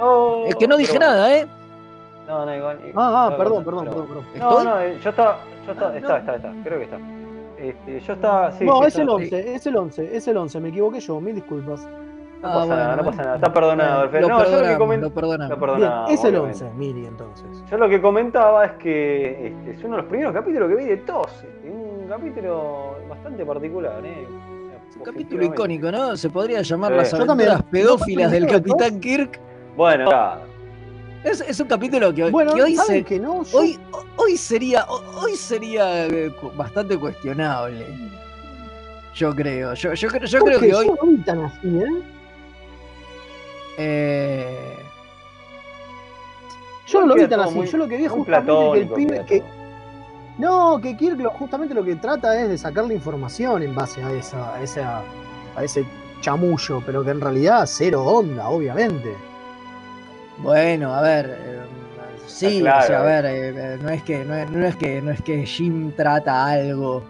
[0.00, 1.46] oh, Es que no dije pero nada, ¿eh?
[2.28, 2.78] No, no, igual.
[2.94, 4.24] Ah, ah, no, perdón, perdón, perdón, perdón.
[4.38, 4.64] No, ¿Estoy?
[4.66, 6.16] no, eh, yo estaba, yo estaba, Ah, está, no.
[6.18, 6.98] está, está, creo que está.
[7.58, 10.36] Este, yo estaba, sí, no, sí, es el estaba- 11, es el 11, es el
[10.36, 11.86] 11, me equivoqué yo, mil disculpas.
[12.40, 14.28] No Ah, pasa bueno, nada, no pasa nada, está perdonado, Bueno, Alfredo.
[14.28, 15.52] lo No, yo lo que perdonamos, comen- lo perdonamos.
[15.52, 16.64] Está Bien, perdonado, es el obviamente.
[16.64, 17.46] 11, Miri, entonces.
[17.70, 20.84] Yo lo que comentaba es que este, es uno de los primeros capítulos que vi
[20.86, 21.30] de TOS.
[21.44, 24.26] este, un capítulo bastante particular, ¿eh?
[24.96, 26.16] Un capítulo icónico, ¿no?
[26.16, 26.96] Se podría llamar Sí.
[26.98, 28.52] las aventuras pedófilas del ¿No?
[28.52, 29.38] Capitán Kirk.
[29.76, 30.40] Bueno, claro.
[31.22, 33.42] Es, es un capítulo que, Bueno, que hoy, ¿saben se- que no?
[33.44, 33.78] Yo- hoy,
[34.16, 34.86] hoy sería,
[35.22, 37.84] hoy sería eh, bastante cuestionable.
[39.14, 39.74] Yo creo.
[39.74, 40.90] Yo, yo, creo- que hoy.
[41.26, 42.02] Tan así, ¿eh?
[43.78, 44.76] Eh,
[46.86, 49.24] Yo no lo vi tan así, muy- yo lo que vi justamente que el pibe
[49.26, 49.42] que.
[50.38, 54.02] No, que Kirk lo- justamente lo que trata es de sacar la información en base
[54.02, 55.02] a, esa, a, esa,
[55.56, 55.84] a ese
[56.22, 59.14] chamullo, pero que en realidad cero onda, obviamente.
[60.38, 61.60] Bueno, a ver, eh,
[62.26, 63.06] sí, claro, o sea, a eh.
[63.06, 65.92] ver, eh, eh, no es que no es, no es que no es que Jim
[65.92, 67.02] trata algo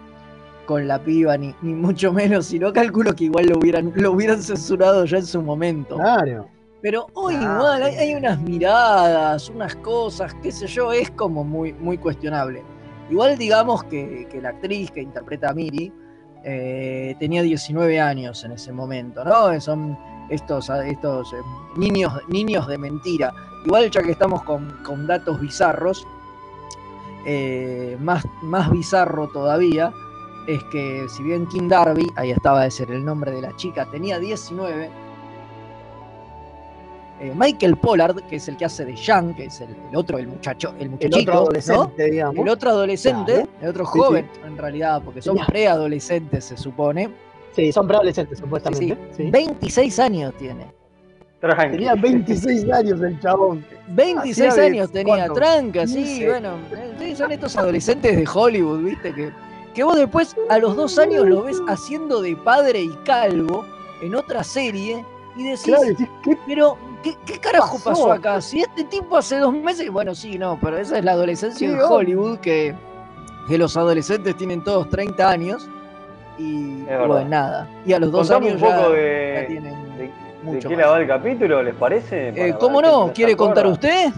[0.65, 4.41] con la piba ni, ni mucho menos, sino calculo que igual lo hubieran lo hubieran
[4.41, 5.95] censurado ya en su momento.
[5.95, 6.47] Claro.
[6.81, 11.43] Pero hoy Ah, igual hay, hay unas miradas, unas cosas, qué sé yo, es como
[11.43, 12.63] muy muy cuestionable.
[13.09, 15.91] Igual digamos que, que la actriz que interpreta a Miri
[16.43, 19.59] eh, tenía 19 años en ese momento, ¿no?
[19.61, 19.97] Son
[20.29, 21.37] estos, estos eh,
[21.75, 23.33] niños, niños de mentira.
[23.65, 26.07] Igual ya que estamos con, con datos bizarros,
[27.25, 29.93] eh, más, más bizarro todavía
[30.47, 33.85] es que si bien Kim Darby, ahí estaba de ser el nombre de la chica,
[33.91, 34.89] tenía 19,
[37.19, 40.17] eh, Michael Pollard, que es el que hace de Jean, que es el, el otro,
[40.17, 41.39] el muchacho, el muchachito, ¿no?
[41.41, 42.35] adolescente, digamos.
[42.37, 43.49] El otro adolescente, Claro.
[43.61, 47.09] el otro Sí, joven, en realidad, porque son preadolescentes, se supone.
[47.55, 48.97] Sí, son preadolescentes, supuestamente.
[49.11, 49.23] sí.
[49.25, 49.29] sí.
[49.29, 50.65] 26 años tiene.
[51.71, 53.65] Tenía 26 años el chabón.
[53.89, 55.33] 26 Hacía de- años tenía, ¿cuánto?
[55.33, 56.29] tranca, sí, 15.
[56.29, 59.31] bueno, eh, sí, son estos adolescentes de Hollywood, viste, que,
[59.73, 63.65] que vos después a los dos años lo ves haciendo de padre y calvo
[64.01, 65.05] en otra serie
[65.35, 67.89] y decís, Claro, decís, ¿qué pero ¿qué, qué carajo pasó?
[67.89, 68.11] pasó?
[68.11, 68.41] acá?
[68.41, 71.73] Si este tipo hace dos meses, bueno, sí, no, pero esa es la adolescencia Sí,
[71.73, 71.79] en.
[71.81, 72.75] Hollywood, que,
[73.47, 75.69] que los adolescentes tienen todos 30 años
[76.37, 79.97] y, bueno, nada, y a los dos Contame años un poco ya, de, ya tienen
[79.97, 80.11] de, de
[80.43, 82.29] mucho qué la va el capítulo, ¿les parece?
[82.35, 83.11] Eh, ¿Cómo no?
[83.13, 84.11] ¿Quiere contar usted?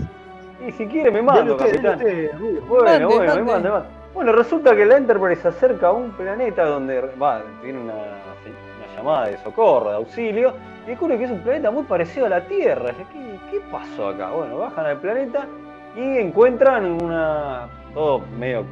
[0.66, 1.98] Y si quiere me mando, usted, capitán.
[1.98, 2.32] usted.
[2.70, 3.90] Bueno, Mande, bueno, me manda, me manda.
[4.14, 8.96] Bueno, resulta que la Enterprise se acerca a un planeta donde va, tiene una, una
[8.96, 10.54] llamada de socorro, de auxilio,
[10.86, 12.92] y descubre que es un planeta muy parecido a la Tierra.
[13.12, 14.30] ¿Qué, qué pasó acá?
[14.32, 15.48] Bueno, bajan al planeta
[15.96, 17.68] y encuentran una.
[17.94, 18.66] todo medio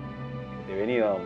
[0.62, 1.18] este, venido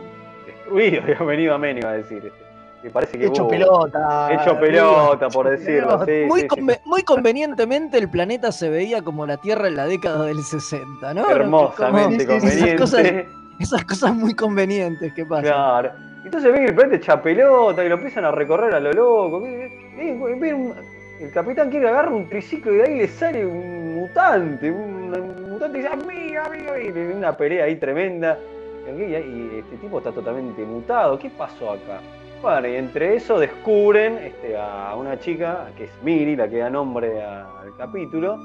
[0.46, 2.18] destruido, digamos, venido a menos, a decir.
[2.24, 2.46] este,
[2.82, 4.28] que parece que Hecho hubo- pelota.
[4.32, 6.04] Hecho pelota, por decirlo.
[6.06, 10.24] Sí, muy, sí, muy convenientemente el planeta se veía como la Tierra en la década
[10.24, 11.28] del 60, ¿no?
[11.30, 13.28] Hermosamente conveniente.
[13.58, 15.90] Esas cosas, muy convenientes que pasan.
[16.24, 19.42] Entonces ven que el planeta echa pelota y lo empiezan a recorrer a lo loco.
[19.42, 20.74] ¿qué- qué- qué- ven un-
[21.20, 24.70] el capitán quiere agarrar un triciclo y de ahí le sale un mutante.
[24.70, 25.10] Un,
[25.48, 28.38] mutante y dice, amiga, amiga, y una pelea ahí tremenda.
[28.86, 31.18] Y, este tipo está totalmente mutado.
[31.18, 32.00] ¿Qué pasó acá?
[32.42, 36.68] Bueno, y entre eso descubren este, a una chica, que es Miri, la que da
[36.70, 38.38] nombre al capítulo.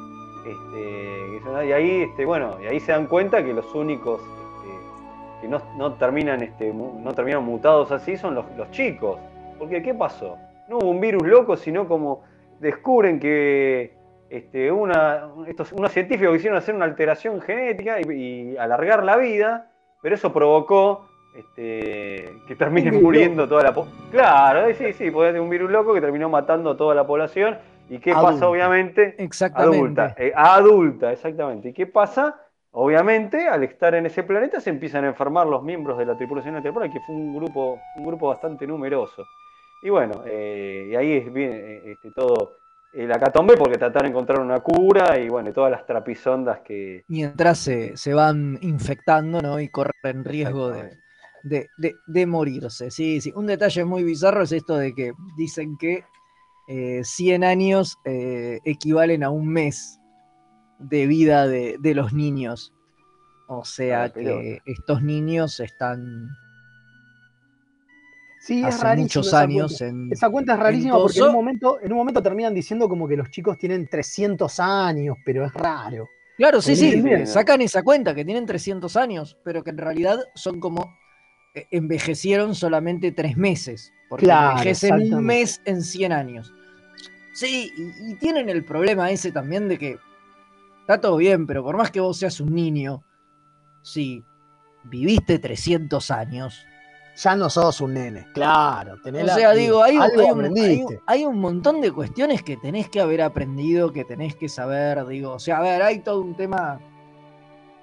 [0.46, 4.22] Este, y ahí, este, bueno, y ahí se dan cuenta que los únicos
[5.42, 9.20] que no, no terminan, este, no terminan mutados así son los, los chicos.
[9.58, 10.38] Porque, ¿qué pasó?
[10.70, 12.24] No hubo un virus loco, sino como
[12.60, 13.94] descubren que
[14.30, 19.70] este, una, estos, unos científicos quisieron hacer una alteración genética y, y alargar la vida,
[20.02, 24.10] pero eso provocó este, que termine Un virus muriendo toda la población.
[24.12, 27.06] Claro, eh, sí, sí, puede ser un virus loco que terminó matando a toda la
[27.06, 27.58] población.
[27.90, 28.32] ¿Y qué Adulta.
[28.32, 29.16] pasa, obviamente?
[29.18, 29.78] Exactamente.
[29.78, 31.70] Adulta, eh, adulta, exactamente.
[31.70, 32.40] ¿Y qué pasa?
[32.74, 36.56] Obviamente, al estar en ese planeta se empiezan a enfermar los miembros de la tripulación
[36.56, 39.24] Enterprise, que fue un grupo, un grupo bastante numeroso.
[39.84, 42.54] Y bueno, eh, y ahí es bien, eh, este, todo
[42.94, 47.04] el acatombe porque trataron de encontrar una cura y bueno, y todas las trapisondas que...
[47.08, 49.60] Mientras se, se van infectando, ¿no?
[49.60, 50.98] Y corren riesgo de,
[51.44, 52.92] de, de- de morirse.
[52.92, 53.32] Sí, sí.
[53.36, 56.04] Un detalle muy bizarro es esto de que dicen que
[56.68, 60.01] eh, 100 años eh, equivalen a un mes
[60.82, 62.74] de vida de, de los niños.
[63.48, 66.30] O sea la que estos niños están
[68.40, 69.04] Sí, es hace rarísimo.
[69.04, 69.88] muchos esa años cuenta.
[69.88, 73.08] en- Esa cuenta es rarísima porque en un, momento, en un momento terminan diciendo como
[73.08, 76.08] que los chicos tienen 300 años, pero es raro.
[76.38, 77.28] Claro, sí, sí, Bien.
[77.28, 80.98] sacan esa cuenta que tienen 300 años, pero que en realidad son como
[81.54, 86.52] eh, envejecieron solamente tres meses, porque Claro, envejecen un mes en 100 años.
[87.34, 89.98] Sí, y, y tienen el problema ese también de que
[90.94, 93.02] está todo bien, pero por más que vos seas un niño,
[93.82, 94.24] si
[94.84, 96.66] viviste 300 años,
[97.22, 98.26] Ya no sos un nene.
[98.34, 100.96] Claro, tenés o la- sea, digo, hay un, algo hay un- hay aprendiste.
[100.96, 105.06] un- hay un montón de cuestiones que tenés que haber aprendido, que tenés que saber,
[105.08, 106.80] digo, o sea, a ver, hay todo un tema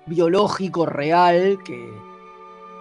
[0.06, 1.92] biológico real que,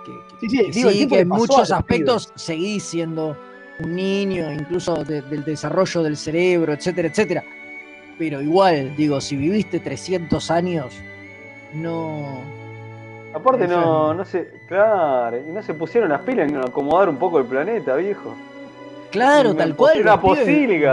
[0.06, 3.38] que, que- Sí, sí, que digo, sí, en muchos aspectos seguís siendo
[3.80, 7.44] un niño, incluso de- del desarrollo del cerebro, etcétera, etcétera.
[8.18, 10.94] Pero igual, digo, si viviste 300 años,
[11.74, 12.42] no...
[13.34, 17.38] Aparte no, no se, claro, y no se pusieron las pilas en acomodar un poco
[17.38, 18.34] el planeta, viejo.
[19.12, 20.02] Claro, tal cual.
[20.02, 20.20] Una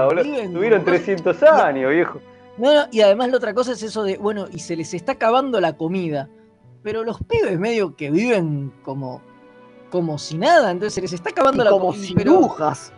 [0.06, 0.24] boludo.
[0.24, 2.20] viven Tuvieron como- 300 años, viejo.
[2.58, 5.12] No, no, y además la otra cosa es eso de, bueno, y se les está
[5.12, 6.28] acabando la comida.
[6.82, 9.22] pero los pibes medio que viven como,
[9.90, 12.92] como si nada, entonces se les está acabando Y la como co- sin pero- brujas.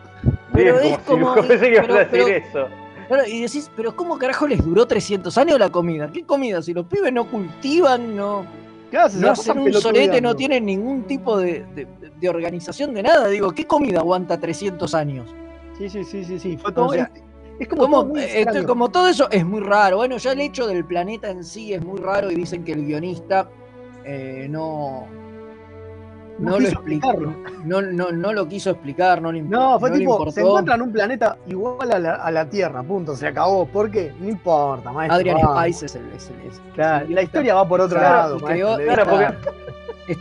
[0.51, 1.47] Pero Bien, es como como.
[1.47, 2.67] pensé que ibas pero- a decir pero- eso.
[3.07, 6.11] Claro, y decís, pero ¿cómo carajo les duró 300 años la comida?
[6.11, 6.61] ¿Qué comida?
[6.61, 8.45] Si los pibes no cultivan, no,
[8.91, 10.21] Claro, se no hacen un pelotudeando.
[10.21, 11.87] no tienen ningún tipo de, de-
[12.19, 13.27] de organización de nada.
[13.27, 15.29] Digo, ¿qué comida aguanta 300 años?
[15.77, 16.57] Sí, sí, sí, sí, sí.
[16.57, 17.11] Fue O todo, sea,
[17.59, 18.67] es, como, como, todo extraño.
[18.67, 19.97] como todo eso es muy raro.
[19.97, 22.85] Bueno, ya el hecho del planeta en sí es muy raro y dicen que el
[22.85, 23.49] guionista
[24.03, 25.05] eh, no,
[26.39, 27.13] No no, lo quiso explicó,
[27.65, 30.31] no, no, no lo quiso explicar, no le, imp- No, fue no tipo, importó.
[30.31, 33.65] se encuentran un planeta igual a la, a la Tierra, punto, se acabó.
[33.65, 34.13] ¿Por qué?
[34.19, 35.15] No importa, maestro.
[35.17, 35.37] Adrian.
[35.39, 38.39] Spice es el, es el- es- Claro, es la historia va por otro Claro, lado,
[38.39, 39.03] maestro, creó le esta.
[39.05, 39.37] Claro,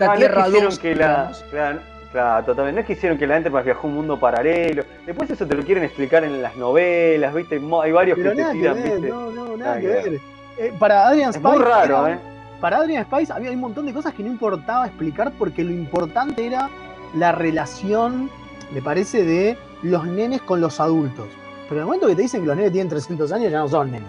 [0.00, 1.32] Ah, es Tierra que hicieron 2, que la.
[1.50, 1.78] Claro,
[2.10, 2.74] claro, totalmente.
[2.76, 4.82] No es que hicieron que la Enterprise viajó a un mundo paralelo.
[5.06, 7.60] Después eso te lo quieren explicar en las novelas, ¿viste?
[7.60, 9.08] Mo- Hay varios Pero que te que tiran, ver, ¿viste?
[9.10, 10.20] no, no, nada Nada que que ver.
[10.58, 11.54] Eh, para Adrian Es Spice.
[11.56, 12.18] muy raro, era- ¿eh?
[12.60, 16.46] Para Adrian Spice había un montón de cosas que no importaba explicar porque lo importante
[16.46, 16.70] era
[17.14, 18.30] la relación,
[18.72, 21.26] me parece, de los nenes con los adultos.
[21.68, 23.68] Pero en el momento que te dicen que los nenes tienen 300 años ya no
[23.68, 24.08] son nenes,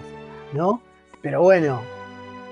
[0.54, 0.82] ¿no?
[1.22, 1.82] Pero bueno,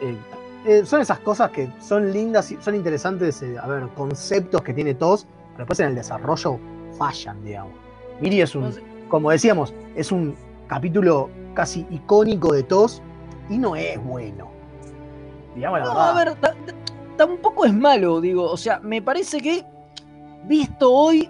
[0.02, 0.18] eh,
[0.66, 4.74] eh, son esas cosas que son lindas, y son interesantes, eh, a ver, conceptos que
[4.74, 6.60] tiene TOS, pero después en el desarrollo
[6.98, 7.74] fallan, digamos.
[8.20, 8.74] Miri es un,
[9.08, 10.36] como decíamos, es un
[10.68, 13.02] capítulo casi icónico de TOS
[13.50, 14.55] y no es bueno.
[15.56, 16.10] Digamos la No, verdad.
[16.10, 18.44] a ver, ta- ta- tampoco es malo, digo.
[18.52, 19.66] O sea, me parece que,
[20.46, 21.30] visto hoy,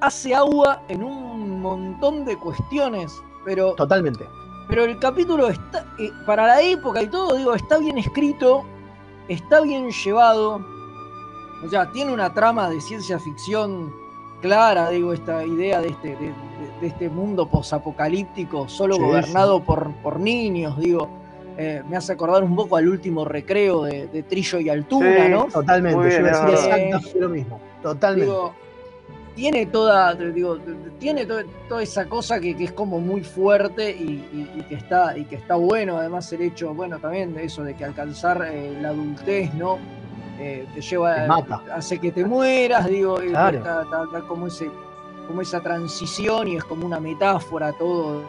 [0.00, 3.12] hace agua en un montón de cuestiones.
[3.44, 4.24] Pero, Totalmente.
[4.68, 8.64] pero el capítulo está, eh, para la época y todo, digo, está bien escrito,
[9.28, 10.60] está bien llevado.
[11.64, 13.92] O sea, tiene una trama de ciencia ficción
[14.40, 16.34] clara, digo, esta idea de este, de, de-
[16.80, 21.08] de este mundo posapocalíptico solo Sí, gobernado por, por niños, digo.
[21.62, 25.30] Eh, me hace acordar un poco al último recreo de, de Trillo y Altura, Sí,
[25.30, 25.44] ¿no?
[25.44, 25.98] Totalmente.
[26.08, 27.60] Bien, yo iba a decir exactamente lo mismo.
[27.82, 28.24] Totalmente.
[28.24, 28.54] Digo,
[29.34, 30.56] tiene toda, digo,
[30.98, 34.02] tiene to- toda esa cosa que, que es como muy fuerte y,
[34.32, 35.98] y- y que está, y que está bueno.
[35.98, 39.76] Además, el hecho, bueno, también de eso de que alcanzar eh, la adultez, ¿no?
[40.38, 41.62] Eh, te lleva, Te mata.
[41.74, 43.58] hace que te mueras, digo, Claro.
[43.58, 44.70] está, está- está como ese,
[45.26, 48.22] como esa transición y es como una metáfora todo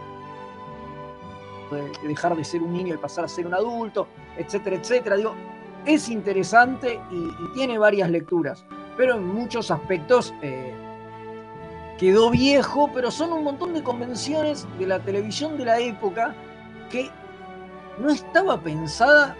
[1.76, 4.07] de de dejar de ser un niño y pasar a ser un adulto,
[4.38, 5.15] etcétera, etcétera.
[5.15, 5.34] Digo,
[5.86, 8.65] es interesante y, y tiene varias lecturas,
[8.97, 10.74] pero en muchos aspectos eh,
[11.97, 16.36] quedó viejo, pero son un montón de convenciones de la televisión de la época
[16.89, 17.09] que
[17.99, 19.36] no estaba pensada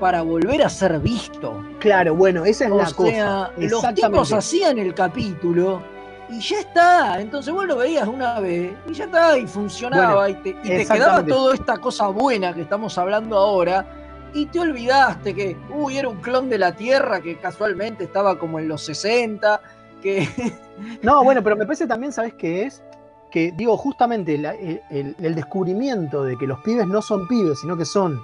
[0.00, 1.64] para volver a ser visto.
[1.78, 3.52] Claro, bueno, esa es O la sea, cosa.
[3.56, 5.82] los tipos hacían el capítulo
[6.30, 7.20] y ya está.
[7.20, 10.52] Entonces vos lo veías una vez y ya está, y funcionaba, Bueno, y te, y
[10.54, 10.94] te exactamente.
[10.94, 13.86] quedaba toda esta cosa buena que estamos hablando ahora.
[14.32, 18.58] Y te olvidaste que, uy, era un clon de la Tierra que casualmente estaba como
[18.58, 19.60] en los 60,
[20.02, 20.28] que
[21.02, 22.82] No, bueno, pero me parece también, ¿sabes qué es?
[23.30, 27.60] Que, digo, justamente la- el, el- el descubrimiento de que los pibes no son pibes,
[27.60, 28.20] sino que son,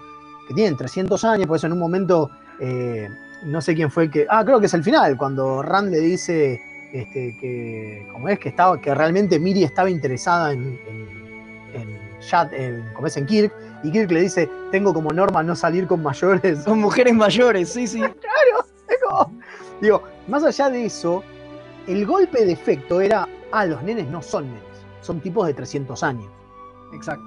[0.48, 2.28] que tienen 300 años, por eso en un momento,
[2.60, 3.08] eh,
[3.44, 5.98] no sé quién fue el que, ah, creo que es el final, cuando Rand le
[6.00, 6.60] dice
[6.92, 11.88] este, que, como es, que, estaba, que realmente Miri estaba interesada en, en,
[12.52, 16.02] en, como es, en Kirk, y Kirk le dice, tengo como norma no salir con
[16.02, 16.64] mayores.
[16.64, 17.98] son mujeres mayores, sí, sí.
[18.20, 18.66] Claro,
[19.08, 19.40] como-
[19.80, 21.22] Digo, más allá de eso,
[21.86, 24.62] el golpe de efecto era, ah, los nenes no son nenes,
[25.00, 26.30] son tipos de 300 años.
[26.92, 27.24] Exacto.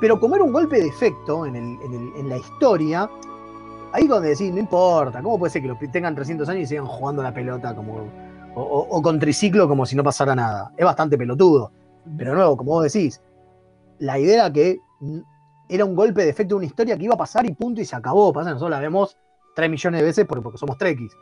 [0.00, 3.10] Pero como era un golpe de efecto en, el- en el- en la historia,
[3.92, 6.86] ahí donde decís, no importa, ¿cómo puede ser que los tengan 300 años y sigan
[6.86, 8.06] jugando la pelota como,
[8.58, 10.72] o, o- o con triciclo como si no pasara nada?
[10.76, 11.70] Es bastante pelotudo.
[12.16, 13.20] Pero de nuevo, como vos decís,
[13.98, 14.78] la idea era que
[15.68, 17.84] era un golpe de efecto de una historia que iba a pasar y punto y
[17.84, 18.32] se acabó.
[18.32, 19.16] Pasa, nosotros la vemos
[19.54, 21.12] 3 millones de veces porque, porque somos trekkies.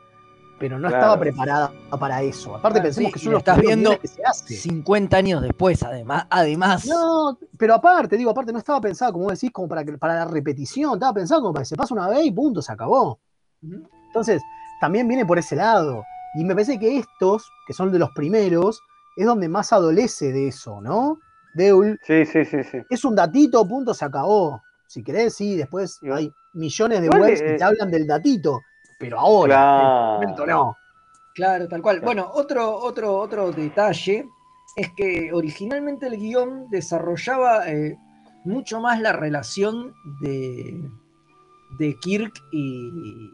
[0.59, 1.03] Pero no Claro.
[1.05, 2.55] estaba preparada para eso.
[2.57, 4.55] Aparte Ah, pensemos sí, que y son lo los estás viendo que se hace.
[4.57, 6.27] 50 años después, además.
[6.31, 10.15] además No, pero aparte, digo, aparte no estaba pensada, como decís, como para, que, para
[10.15, 13.19] la repetición, estaba pensado como para que se pase una vez y punto, se acabó.
[14.07, 14.41] Entonces,
[14.81, 16.05] también viene por ese lado.
[16.37, 18.81] Y me parece que estos, que son de los primeros,
[19.17, 21.19] es donde más adolece de eso, ¿no?
[21.55, 22.79] Deul Sí, sí, sí, sí.
[22.91, 24.61] es un datito, punto, se acabó.
[24.87, 28.61] Si querés, sí, después hay millones de webs eh, que te hablan del datito,
[28.99, 29.79] pero ahora, Claro.
[29.79, 30.77] en el momento no.
[31.35, 32.01] Claro, tal cual.
[32.01, 34.27] Bueno, otro, otro, otro detalle
[34.77, 37.97] es que originalmente el guion desarrollaba eh,
[38.45, 40.89] mucho más la relación de,
[41.79, 43.31] de Kirk y,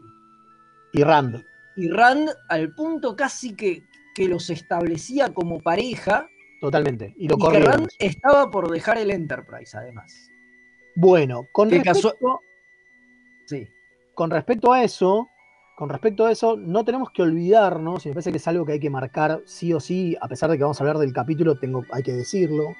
[0.93, 1.43] Y Rand.
[1.75, 3.83] Y Rand al punto casi que,
[4.15, 6.27] que los establecía como pareja
[6.63, 7.13] Totalmente.
[7.17, 7.59] Y lo y que.
[7.59, 10.31] Rand estaba por dejar el Enterprise además.
[10.95, 12.39] Bueno, con Que respecto,
[13.45, 13.67] Sí.
[14.13, 15.27] con respecto a eso,
[15.75, 18.71] con respecto a eso, no tenemos que olvidarnos, y me parece que es algo que
[18.71, 21.59] hay que marcar sí o sí, a pesar de que vamos a hablar del capítulo,
[21.59, 22.73] tengo, hay que decirlo.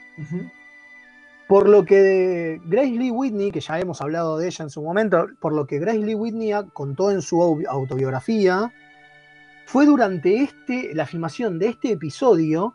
[1.47, 5.27] Por lo que Grace Lee Whitney, que ya hemos hablado de ella en su momento,
[5.39, 8.71] por lo que Grace Lee Whitney contó en su au- autobiografía,
[9.65, 12.73] fue durante este, la filmación de este episodio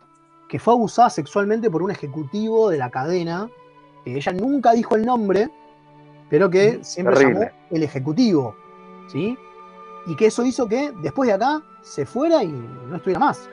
[0.48, 3.48] que fue abusada sexualmente por un ejecutivo de la cadena,
[4.04, 5.50] que ella nunca dijo el nombre,
[6.30, 7.40] pero que siempre Terrible.
[7.46, 8.54] llamó el ejecutivo,
[9.10, 9.36] ¿sí?
[10.06, 13.48] Y que eso hizo que después de acá se fuera y no estuviera más.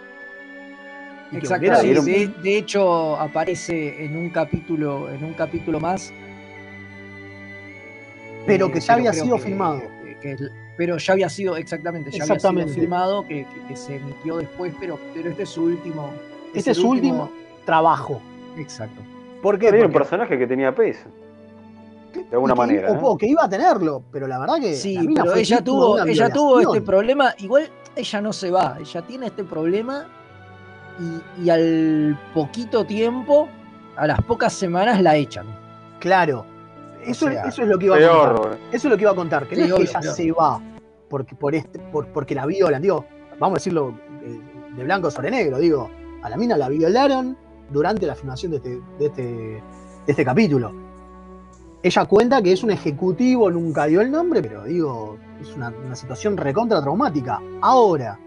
[1.38, 6.12] Exacto, sí, de, de hecho aparece en un capítulo, en un capítulo más.
[8.46, 9.82] Pero eh, que ya había sido que- filmado.
[10.22, 12.64] que- que- pero ya había sido, exactamente, ya Exactamente.
[12.64, 16.12] había sido filmado, que, que- que se emitió después, pero, pero este es su último.
[16.54, 17.32] Este es su último
[17.66, 18.22] trabajo.
[18.58, 19.02] Exacto.
[19.42, 19.68] ¿Por qué?
[19.70, 21.06] Era un personaje que tenía peso.
[22.14, 22.92] De alguna manera.
[23.02, 26.62] o, que iba a tenerlo, pero la verdad que Sí, pero ella tuvo, ella tuvo
[26.62, 27.34] este problema.
[27.40, 30.08] Igual ella no se va, ella tiene este problema
[31.00, 33.48] y, y al poquito tiempo,
[33.96, 35.46] a las pocas semanas la echan.
[36.00, 36.46] Claro.
[37.04, 38.58] Eso, O sea, eso es lo que iba a contar.
[38.72, 39.48] Eso es lo que iba a contar.
[39.48, 40.62] Que Sí, no es que ella se va
[41.10, 42.82] porque, por este, por- porque la violan.
[42.82, 43.06] Digo,
[43.40, 43.94] vamos a decirlo
[44.24, 44.40] eh,
[44.76, 45.60] de blanco sobre negro.
[45.60, 45.90] Digo,
[46.24, 47.38] a la mina la violaron
[47.72, 48.70] durante la filmación de este,
[49.00, 49.62] de este, de
[50.08, 50.74] este capítulo.
[51.84, 55.96] Ella cuenta que es un ejecutivo, nunca dio el nombre, pero digo, es una, una
[55.96, 57.40] situación recontra traumática.
[57.62, 58.18] Ahora,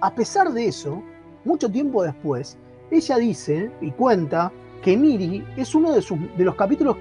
[0.00, 1.02] a pesar de eso,
[1.44, 2.56] mucho tiempo después,
[2.90, 4.50] ella dice y cuenta
[4.82, 6.96] que Miri es uno de, sus, de los capítulos,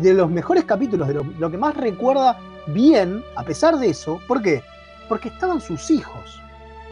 [0.00, 2.38] de los mejores capítulos, de lo, lo que más recuerda
[2.68, 4.20] bien, a pesar de eso.
[4.28, 4.62] ¿Por qué?
[5.08, 6.38] Porque estaban sus hijos,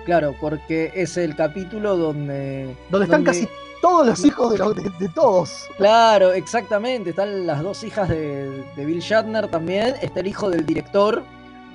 [0.07, 2.75] Claro, porque es el capítulo donde.
[2.91, 3.47] donde están casi
[3.83, 5.67] todos los hijos de, los- de- de todos.
[5.77, 7.11] Claro, exactamente.
[7.11, 9.95] Están las dos hijas de, de Bill Shatner también.
[10.01, 11.23] Está el hijo del director.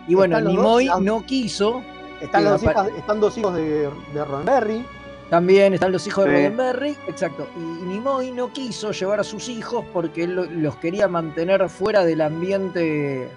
[0.08, 1.84] Y bueno, Nimoy dos, ah, no quiso.
[2.20, 4.84] Están, hijas- están dos hijos de, de Roddenberry.
[5.30, 6.32] También están los hijos de.
[6.32, 7.48] Roddenberry, exacto.
[7.56, 12.06] Y Nimoy no quiso llevar a sus hijos porque él lo- los quería mantener fuera
[12.06, 13.28] del ambiente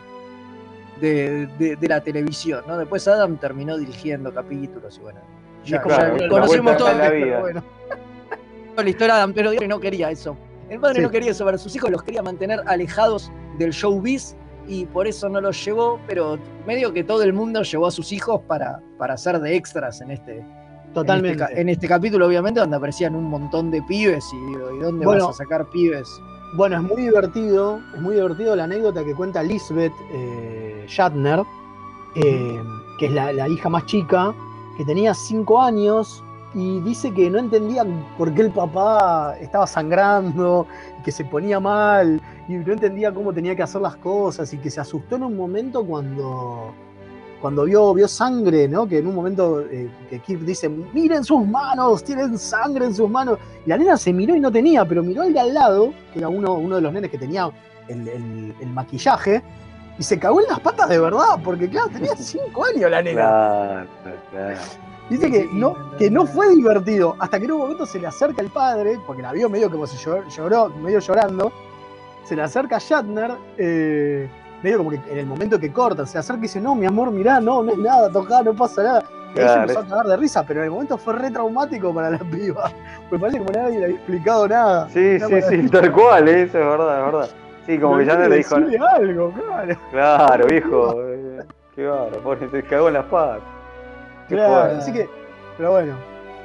[1.00, 2.76] de, de- de la televisión, ¿no?
[2.76, 5.20] Después Adam terminó dirigiendo capítulos y bueno.
[5.64, 7.40] Ya, Claro, ya la conocemos todo la vida.
[7.40, 7.64] bueno.
[8.76, 10.36] la historia de Adam, pero Dios no quería eso.
[10.68, 11.02] El padre Sí.
[11.02, 14.36] no quería eso para sus hijos, los quería mantener alejados del showbiz
[14.66, 18.12] y por eso no los llevó, pero medio que todo el mundo llevó a sus
[18.12, 20.44] hijos para, para ser de extras en este,
[20.94, 21.42] Totalmente.
[21.42, 24.78] en este, en este capítulo, obviamente, donde aparecían un montón de pibes y digo, ¿y
[24.78, 25.26] dónde Bueno.
[25.26, 26.08] vas a sacar pibes?
[26.54, 31.42] Bueno, es muy divertido, es muy divertido la anécdota que cuenta Lisbeth eh, Shatner,
[32.14, 32.62] eh,
[32.98, 34.34] que es la, la hija más chica,
[34.76, 36.24] que tenía cinco años
[36.54, 37.84] y dice que no entendía
[38.16, 40.66] por qué el papá estaba sangrando,
[41.04, 44.70] que se ponía mal, y no entendía cómo tenía que hacer las cosas, y que
[44.70, 46.72] se asustó en un momento cuando,
[47.40, 48.86] cuando vio, vio sangre, ¿no?
[48.86, 53.08] Que en un momento eh, que Kirk dice, miren sus manos, tienen sangre en sus
[53.08, 53.38] manos.
[53.64, 56.18] Y la nena se miró y no tenía, pero miró al de al lado, que
[56.18, 57.50] era uno, uno de los nenes que tenía
[57.88, 59.42] el, el- el maquillaje,
[59.98, 63.20] y se cagó en las patas de verdad, porque claro, tenía cinco años la nena.
[63.20, 63.86] Claro,
[64.30, 64.56] claro.
[65.10, 68.42] Dice que no, que no fue divertido, hasta que en un momento se le acerca
[68.42, 71.50] el padre, porque la vio medio como se lloró, lloró, medio llorando,
[72.24, 74.28] se le acerca a Shatner, eh,
[74.62, 77.10] medio como que en el momento que cortan, se acerca y dice, no, mi amor,
[77.10, 79.02] mirá, no, no es nada, tocá, no pasa nada.
[79.30, 79.60] Y Claro.
[79.60, 82.70] empezó a cagar de risa, pero en el momento fue re traumático para la piba.
[83.10, 84.88] Me parece como nadie le había explicado nada.
[84.88, 87.28] Sí, sí, sí, tal cual, eh, eso es verdad, es verdad.
[87.66, 88.54] Sí, como que ya no le dijo.
[88.56, 89.76] Decirle algo, claro.
[89.90, 91.02] Claro, viejo.
[91.02, 91.40] eh,
[91.74, 93.42] Qué bárbaro, se cagó en las patas.
[94.28, 95.08] Claro, así que,
[95.56, 95.94] pero bueno,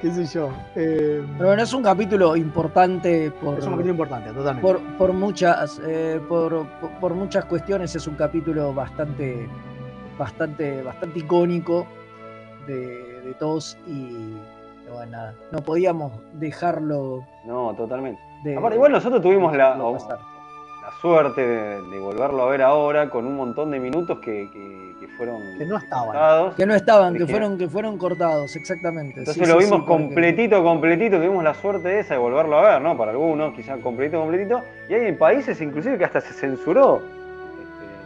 [0.04, 0.50] qué sé yo.
[0.76, 4.62] eh, Pero bueno, es un capítulo importante por, es un capítulo importante, totalmente.
[4.62, 6.66] por, por muchas, eh, por,
[7.00, 7.96] por- muchas cuestiones.
[7.96, 9.48] Es un capítulo bastante,
[10.20, 11.88] bastante, bastante icónico
[12.68, 14.36] de, de todos y
[14.92, 18.22] bueno, nada, no podíamos dejarlo No, totalmente.
[18.44, 18.58] de.
[18.58, 23.38] Aparte, igual nosotros tuvimos la, la suerte de, de volverlo a ver ahora con un
[23.38, 26.06] montón de minutos que fueron Que no estaban.
[26.08, 26.56] cortados.
[26.56, 29.20] Que no estaban, que fueron, que fueron cortados, exactamente.
[29.20, 32.58] Entonces Sí, lo sí, vimos sí, porque- completito, completito, tuvimos la suerte esa de volverlo
[32.60, 32.98] a ver, ¿no?
[32.98, 34.62] Para algunos, quizás completito, completito.
[34.90, 37.02] Y hay países inclusive que hasta se censuró.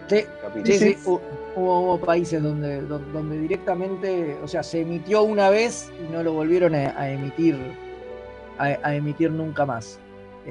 [0.08, 0.66] Sí, este capítulo.
[0.66, 1.20] sí, sí, hu-
[1.56, 6.22] Hubo, hubo países donde, don- donde, directamente, o sea, se emitió una vez y no
[6.22, 7.58] lo volvieron a, a emitir,
[8.60, 10.00] a, a emitir nunca más.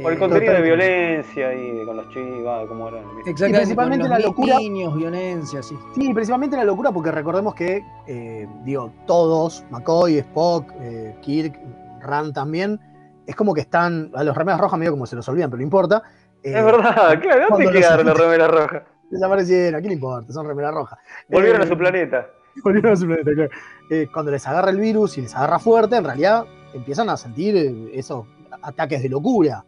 [0.03, 3.05] Por el Eh, contenido de violencia y de- con los chivas, cómo eran.
[3.21, 5.77] Exactamente, principalmente con la los locura- niños, violencia, sí.
[5.95, 11.59] Sí, principalmente la locura, porque recordemos que, eh, digo, todos, McCoy, Spock, eh, Kirk,
[12.03, 12.79] Rand también,
[13.27, 15.65] es como que están, a los remeras rojas medio como se los olvidan, pero no
[15.65, 16.03] importa.
[16.43, 16.83] eh, Es verdad,
[17.23, 18.83] claro, ¿dónde los quedaron ejecutan- remeras rojas?
[19.11, 20.33] Desaparecieron, ¿a qué le importa?
[20.33, 20.99] Son remeras rojas.
[21.29, 22.27] Volvieron Eh, a su planeta.
[22.65, 23.51] Volvieron a su planeta, claro.
[23.91, 26.45] Eh, cuando les agarra el virus y les agarra fuerte, en realidad
[26.75, 28.27] empiezan a sentir esos
[28.63, 29.65] ataques de locura.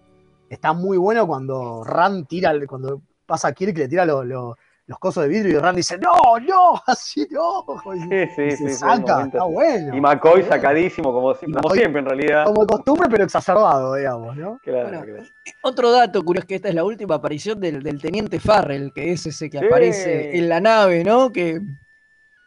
[0.49, 5.23] Está muy bueno cuando Rand tira, cuando pasa Kirk le tira lo- lo- los cosos
[5.25, 7.67] de vidrio y Rand dice, no, no, así no.
[7.95, 9.95] Y, Sí, sí, y sí, se sí, saca, momento está bueno.
[9.95, 12.45] Y McCoy sacadísimo, como, como McCoy- siempre en realidad.
[12.47, 14.59] Como de costumbre, pero exacerbado, digamos, ¿no?
[14.63, 15.23] Claro, Bueno, claro.
[15.63, 19.13] Otro dato curioso es que esta es la última aparición del, del teniente Farrell, que
[19.13, 19.67] es ese que Sí.
[19.67, 21.31] aparece en la nave, ¿no?
[21.33, 21.61] Que,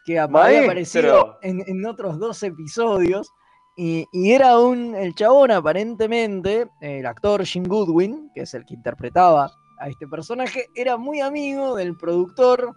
[0.04, 3.30] que había aparecido en, en otros dos episodios.
[3.76, 4.94] Y, y era un.
[4.94, 10.66] El chabón, aparentemente, el actor Jim Goodwin, que es el que interpretaba a este personaje,
[10.74, 12.74] era muy amigo del productor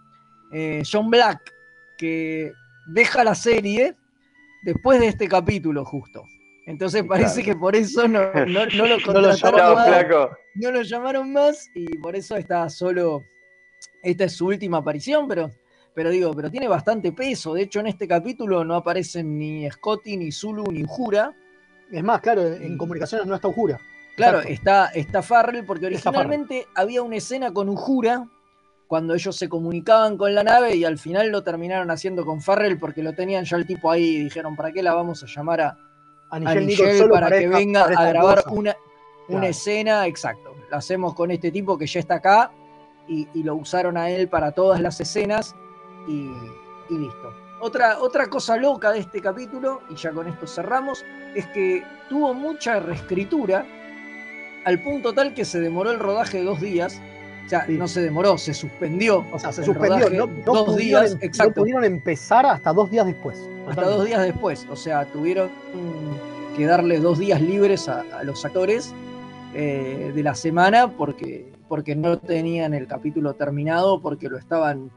[0.54, 1.42] eh, John Black,
[1.98, 2.52] que
[2.88, 3.94] deja la serie
[4.64, 6.24] después de este capítulo, justo.
[6.68, 7.46] Entonces parece Claro.
[7.46, 10.30] que por eso no, no- no lo No lo contrataron Chao, más flaco.
[10.56, 13.22] no lo llamaron más y por eso está solo.
[14.02, 15.52] Esta es su última aparición, pero,
[15.96, 17.54] pero digo, pero tiene bastante peso.
[17.54, 21.34] De hecho, en este capítulo no aparecen ni Scotty, ni Zulu, ni Jura.
[21.92, 23.80] Es más, claro, en comunicaciones no está Ujura.
[24.18, 24.54] Claro, Exacto.
[24.54, 25.96] está, está Farrell, porque Farrell.
[26.02, 28.28] originalmente había una escena con Ujura
[28.88, 32.78] cuando ellos se comunicaban con la nave y al final lo terminaron haciendo con Farrell
[32.78, 35.62] porque lo tenían ya el tipo ahí y dijeron, ¿para qué la vamos a llamar
[35.62, 35.78] a,
[36.30, 38.52] A Nigel Nigel para que esta- venga para a grabar cosa.
[38.56, 38.76] una,
[39.28, 39.46] una Claro.
[39.48, 40.06] escena?
[40.08, 40.54] Exacto.
[40.70, 42.52] La hacemos con este tipo que ya está acá
[43.08, 45.56] y, y lo usaron a él para todas las escenas
[46.08, 46.32] y,
[46.90, 47.34] y listo.
[47.62, 51.04] Otra, otra cosa loca de este capítulo, y ya con esto cerramos,
[51.34, 53.66] es que tuvo mucha reescritura
[54.66, 57.02] al punto tal que se demoró el rodaje dos días.
[57.46, 59.24] O sea, no se demoró, se suspendió.
[59.32, 60.10] O sea, se el suspendió.
[60.10, 61.62] No, no dos pudieron, días, em- no exacto.
[61.62, 63.38] pudieron empezar hasta dos días después.
[63.70, 64.66] Hasta dos días después.
[64.72, 65.50] O sea, tuvieron
[66.58, 68.94] que darle dos días libres a, a los actores
[69.54, 74.90] eh, de la semana porque, porque no tenían el capítulo terminado, porque lo estaban,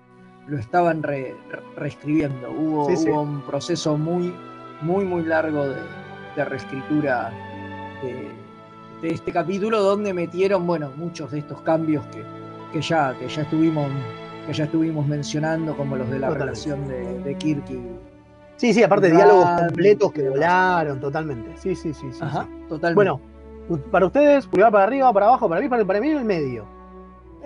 [0.49, 2.51] lo estaban re- re- reescribiendo.
[2.51, 3.11] Hubo, Sí, sí.
[3.11, 4.35] hubo un proceso muy,
[4.81, 5.77] muy, muy largo de,
[6.37, 7.31] de reescritura
[8.03, 8.29] de,
[9.03, 12.23] de este capítulo donde metieron, bueno, muchos de estos cambios que,
[12.73, 13.87] que ya, que ya estuvimos
[14.47, 16.45] que ya estuvimos mencionando, como los de la Totalmente.
[16.63, 17.83] relación de, de Kirk y,
[18.57, 21.51] Sí, sí, aparte de diálogos completos que volaron totalmente.
[21.59, 22.07] Sí, sí, sí.
[22.11, 22.95] sí, Ajá, totalmente.
[22.95, 23.21] Bueno,
[23.91, 26.65] para ustedes, pulgar para arriba, para abajo, para mí, para, para mí en el medio.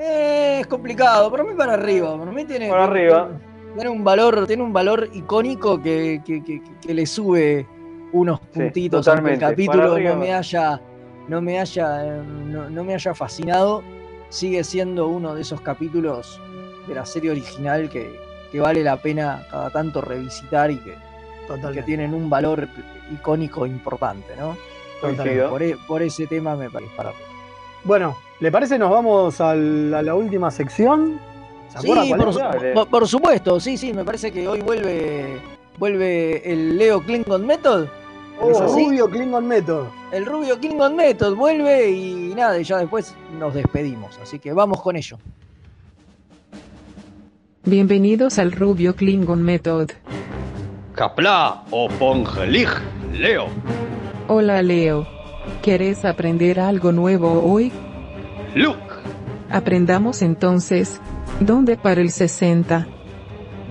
[0.04, 3.28] Eh, es complicado, para mí para arriba, para mí tiene, Para arriba.
[3.76, 7.68] tiene un valor, tiene un valor icónico que, que- que- que le sube
[8.12, 10.80] unos Sí, puntitos aunque el capítulo no me haya,
[11.28, 13.84] no me haya, eh, no, no me haya fascinado,
[14.28, 16.40] sigue siendo uno de esos capítulos
[16.88, 18.18] de la serie original que,
[18.50, 20.94] que vale la pena cada tanto revisitar y que,
[21.70, 22.66] y que tienen un valor
[23.12, 24.56] icónico importante, ¿no?
[25.48, 27.28] Por, e- por ese tema me parece para arriba.
[27.84, 28.78] Bueno, ¿le parece?
[28.78, 31.18] Nos vamos al- a la última sección.
[31.68, 32.34] ¿Se acuerdan Sí, por, es?
[32.34, 32.72] su- Dale.
[32.74, 35.40] por- por supuesto, sí, sí, me parece que hoy vuelve
[35.78, 37.84] vuelve el Leo Klingon Method.
[37.84, 37.90] ¿Es
[38.60, 38.84] Oh, así?
[38.84, 39.86] Rubio Klingon Method.
[40.12, 44.18] El rubio Klingon Method vuelve y nada, y ya después nos despedimos.
[44.22, 45.18] Así que vamos con ello.
[47.64, 49.90] Bienvenidos al Rubio Klingon Method.
[50.94, 52.68] Kapla o Pongelig,
[53.12, 53.46] Leo.
[54.28, 55.06] Hola Leo.
[55.62, 57.72] ¿Quieres aprender algo nuevo hoy?
[58.54, 58.78] Luke,
[59.52, 60.98] Aprendamos entonces.
[61.40, 62.86] ¿Dónde para el 60?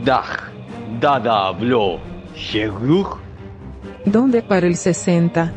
[0.06, 0.52] Dag,
[1.00, 1.54] Dada,
[2.36, 3.18] Shegluch,
[4.06, 5.52] ¿Dónde para el 60?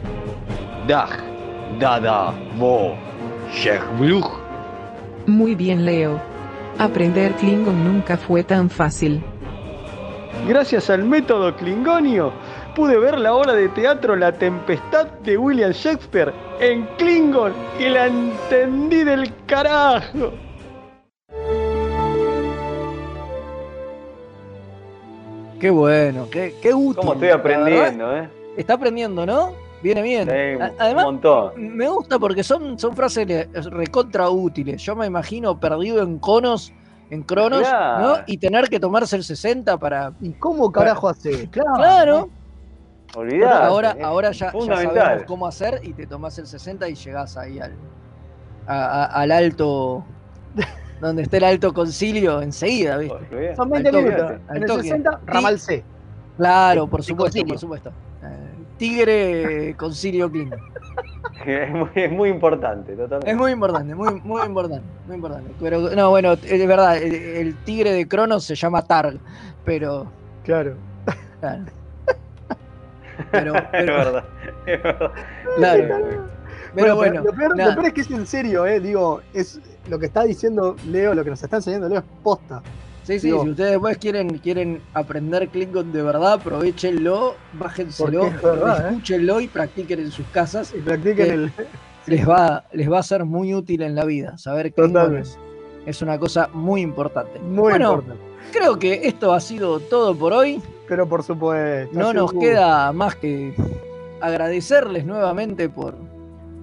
[0.88, 1.10] Dag,
[1.78, 2.32] Dada,
[3.52, 4.30] Shegluch.
[5.26, 6.20] Muy bien Leo.
[6.78, 9.22] Aprender Klingon nunca fue tan fácil.
[10.48, 12.32] Gracias al método Klingonio,
[12.74, 18.06] pude ver la obra de teatro La Tempestad de William Shakespeare en Klingon y la
[18.06, 20.32] entendí del carajo.
[25.60, 26.96] Qué bueno, qué, qué útil.
[26.96, 28.28] ¿Cómo estoy aprendiendo, eh?
[28.56, 29.52] Está aprendiendo, ¿no?
[29.82, 30.28] Viene bien.
[30.28, 31.52] Sí, A- un Además, montón.
[31.76, 34.82] me gusta porque son, son frases recontra útiles.
[34.82, 36.72] Yo me imagino perdido en conos,
[37.10, 38.06] en cronos, Claro.
[38.08, 38.16] ¿no?
[38.26, 40.12] Y tener que tomarse el 60 para.
[40.20, 41.48] ¿Y cómo carajo hace?
[41.50, 41.74] Claro.
[41.76, 42.28] Claro.
[43.16, 43.64] Olvidate.
[43.66, 47.58] ahora, ahora ya, ya sabemos cómo hacer y te tomás el 60 y llegás ahí
[47.60, 47.72] al,
[48.66, 50.04] a- a- al alto.
[51.00, 53.54] donde esté el alto concilio enseguida, ¿viste?
[53.56, 54.30] Son 20 Al toque, minutos.
[54.48, 54.82] al En el toque.
[54.82, 55.84] 60, ramal C.
[56.36, 57.48] Claro, por supuesto, concilio.
[57.54, 57.90] por supuesto.
[58.22, 60.30] Eh, Tigre concilio.
[61.46, 63.30] Es muy, es muy importante, totalmente.
[63.30, 65.52] Es muy importante, muy, muy importante, muy importante.
[65.60, 69.18] Pero no, bueno, es verdad, el, el tigre de Cronos se llama Targ,
[69.64, 70.06] pero.
[70.44, 70.76] Claro.
[71.40, 71.64] Claro.
[73.30, 74.24] Pero, es pero- verdad,
[74.66, 75.10] es verdad.
[75.56, 75.88] claro.
[75.88, 76.28] Bueno,
[76.74, 77.74] Pero bueno, lo, peor, lo nada.
[77.74, 78.80] peor es que es en serio, eh.
[78.80, 82.62] Digo, es lo que está diciendo Leo, lo que nos está enseñando Leo es posta.
[83.04, 88.42] Sí, sí, Digo, si ustedes después quieren, quieren aprender Klingon de verdad, aprovechenlo, bájenselo, es
[88.42, 88.88] verdad, ¿eh?
[88.88, 90.74] escúchenlo y practiquen en sus casas.
[90.76, 91.52] Y practiquen el.
[92.06, 94.36] les va, les va a ser muy útil en la vida.
[94.38, 95.38] Saber Klingon es,
[95.86, 97.38] es una cosa muy importante.
[97.38, 98.22] Muy bueno, importante.
[98.52, 100.60] creo que esto ha sido todo por hoy.
[100.88, 101.98] Pero por supuesto.
[101.98, 103.54] No nos queda más que
[104.20, 105.94] agradecerles nuevamente por,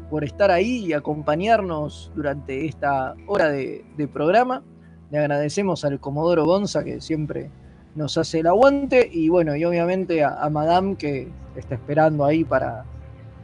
[0.10, 4.64] por estar ahí y acompañarnos durante esta hora de, de programa.
[5.10, 7.50] Le agradecemos al Comodoro Gonza que siempre
[7.96, 12.44] nos hace el aguante y bueno, y obviamente a, a Madame que está esperando ahí
[12.44, 12.86] para,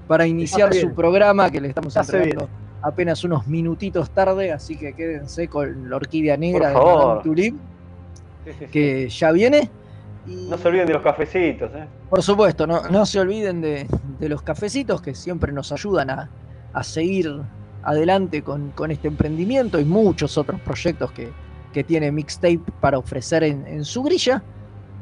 [0.07, 2.47] para iniciar su programa que le estamos entregando
[2.81, 6.75] apenas unos minutitos tarde, así que quédense con la orquídea negra de.
[6.75, 7.55] Madame Tulip
[8.45, 8.65] Sí, sí, sí.
[8.71, 9.69] que ya viene.
[10.27, 11.85] No se olviden de los cafecitos, ¿eh?
[12.09, 13.87] Por supuesto, no, no se olviden de,
[14.19, 16.29] de los cafecitos que siempre nos ayudan a,
[16.73, 17.41] a seguir
[17.83, 21.29] adelante con, con este emprendimiento y muchos otros proyectos que,
[21.71, 24.43] que tiene Mixtape para ofrecer en, en su grilla.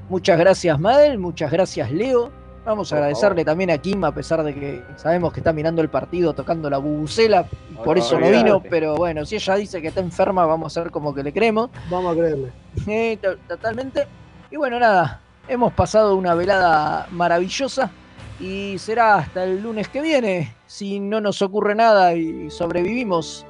[0.09, 2.30] Muchas gracias, Madel, muchas gracias, Leo.
[2.63, 3.45] Vamos a Por agradecerle favor.
[3.45, 6.78] también a Kim, a pesar de que sabemos que está mirando el partido tocando la
[6.80, 10.45] bubucela, y por no, eso no vino, pero bueno, si ella dice que está enferma,
[10.47, 11.69] vamos a hacer como que le creemos.
[11.89, 12.51] Vamos a creerle.
[12.88, 14.07] Eh, to- totalmente.
[14.55, 17.91] Y bueno, nada, hemos pasado una velada maravillosa
[18.39, 23.45] y será hasta el lunes que viene, si no nos ocurre nada y sobrevivimos.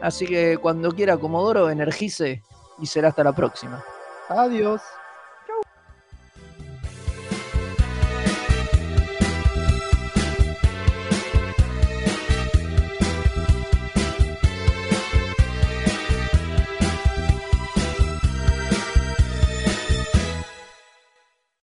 [0.00, 2.42] Así que cuando quiera Comodoro, energice
[2.78, 3.84] y será hasta la próxima.
[4.30, 4.80] Adiós.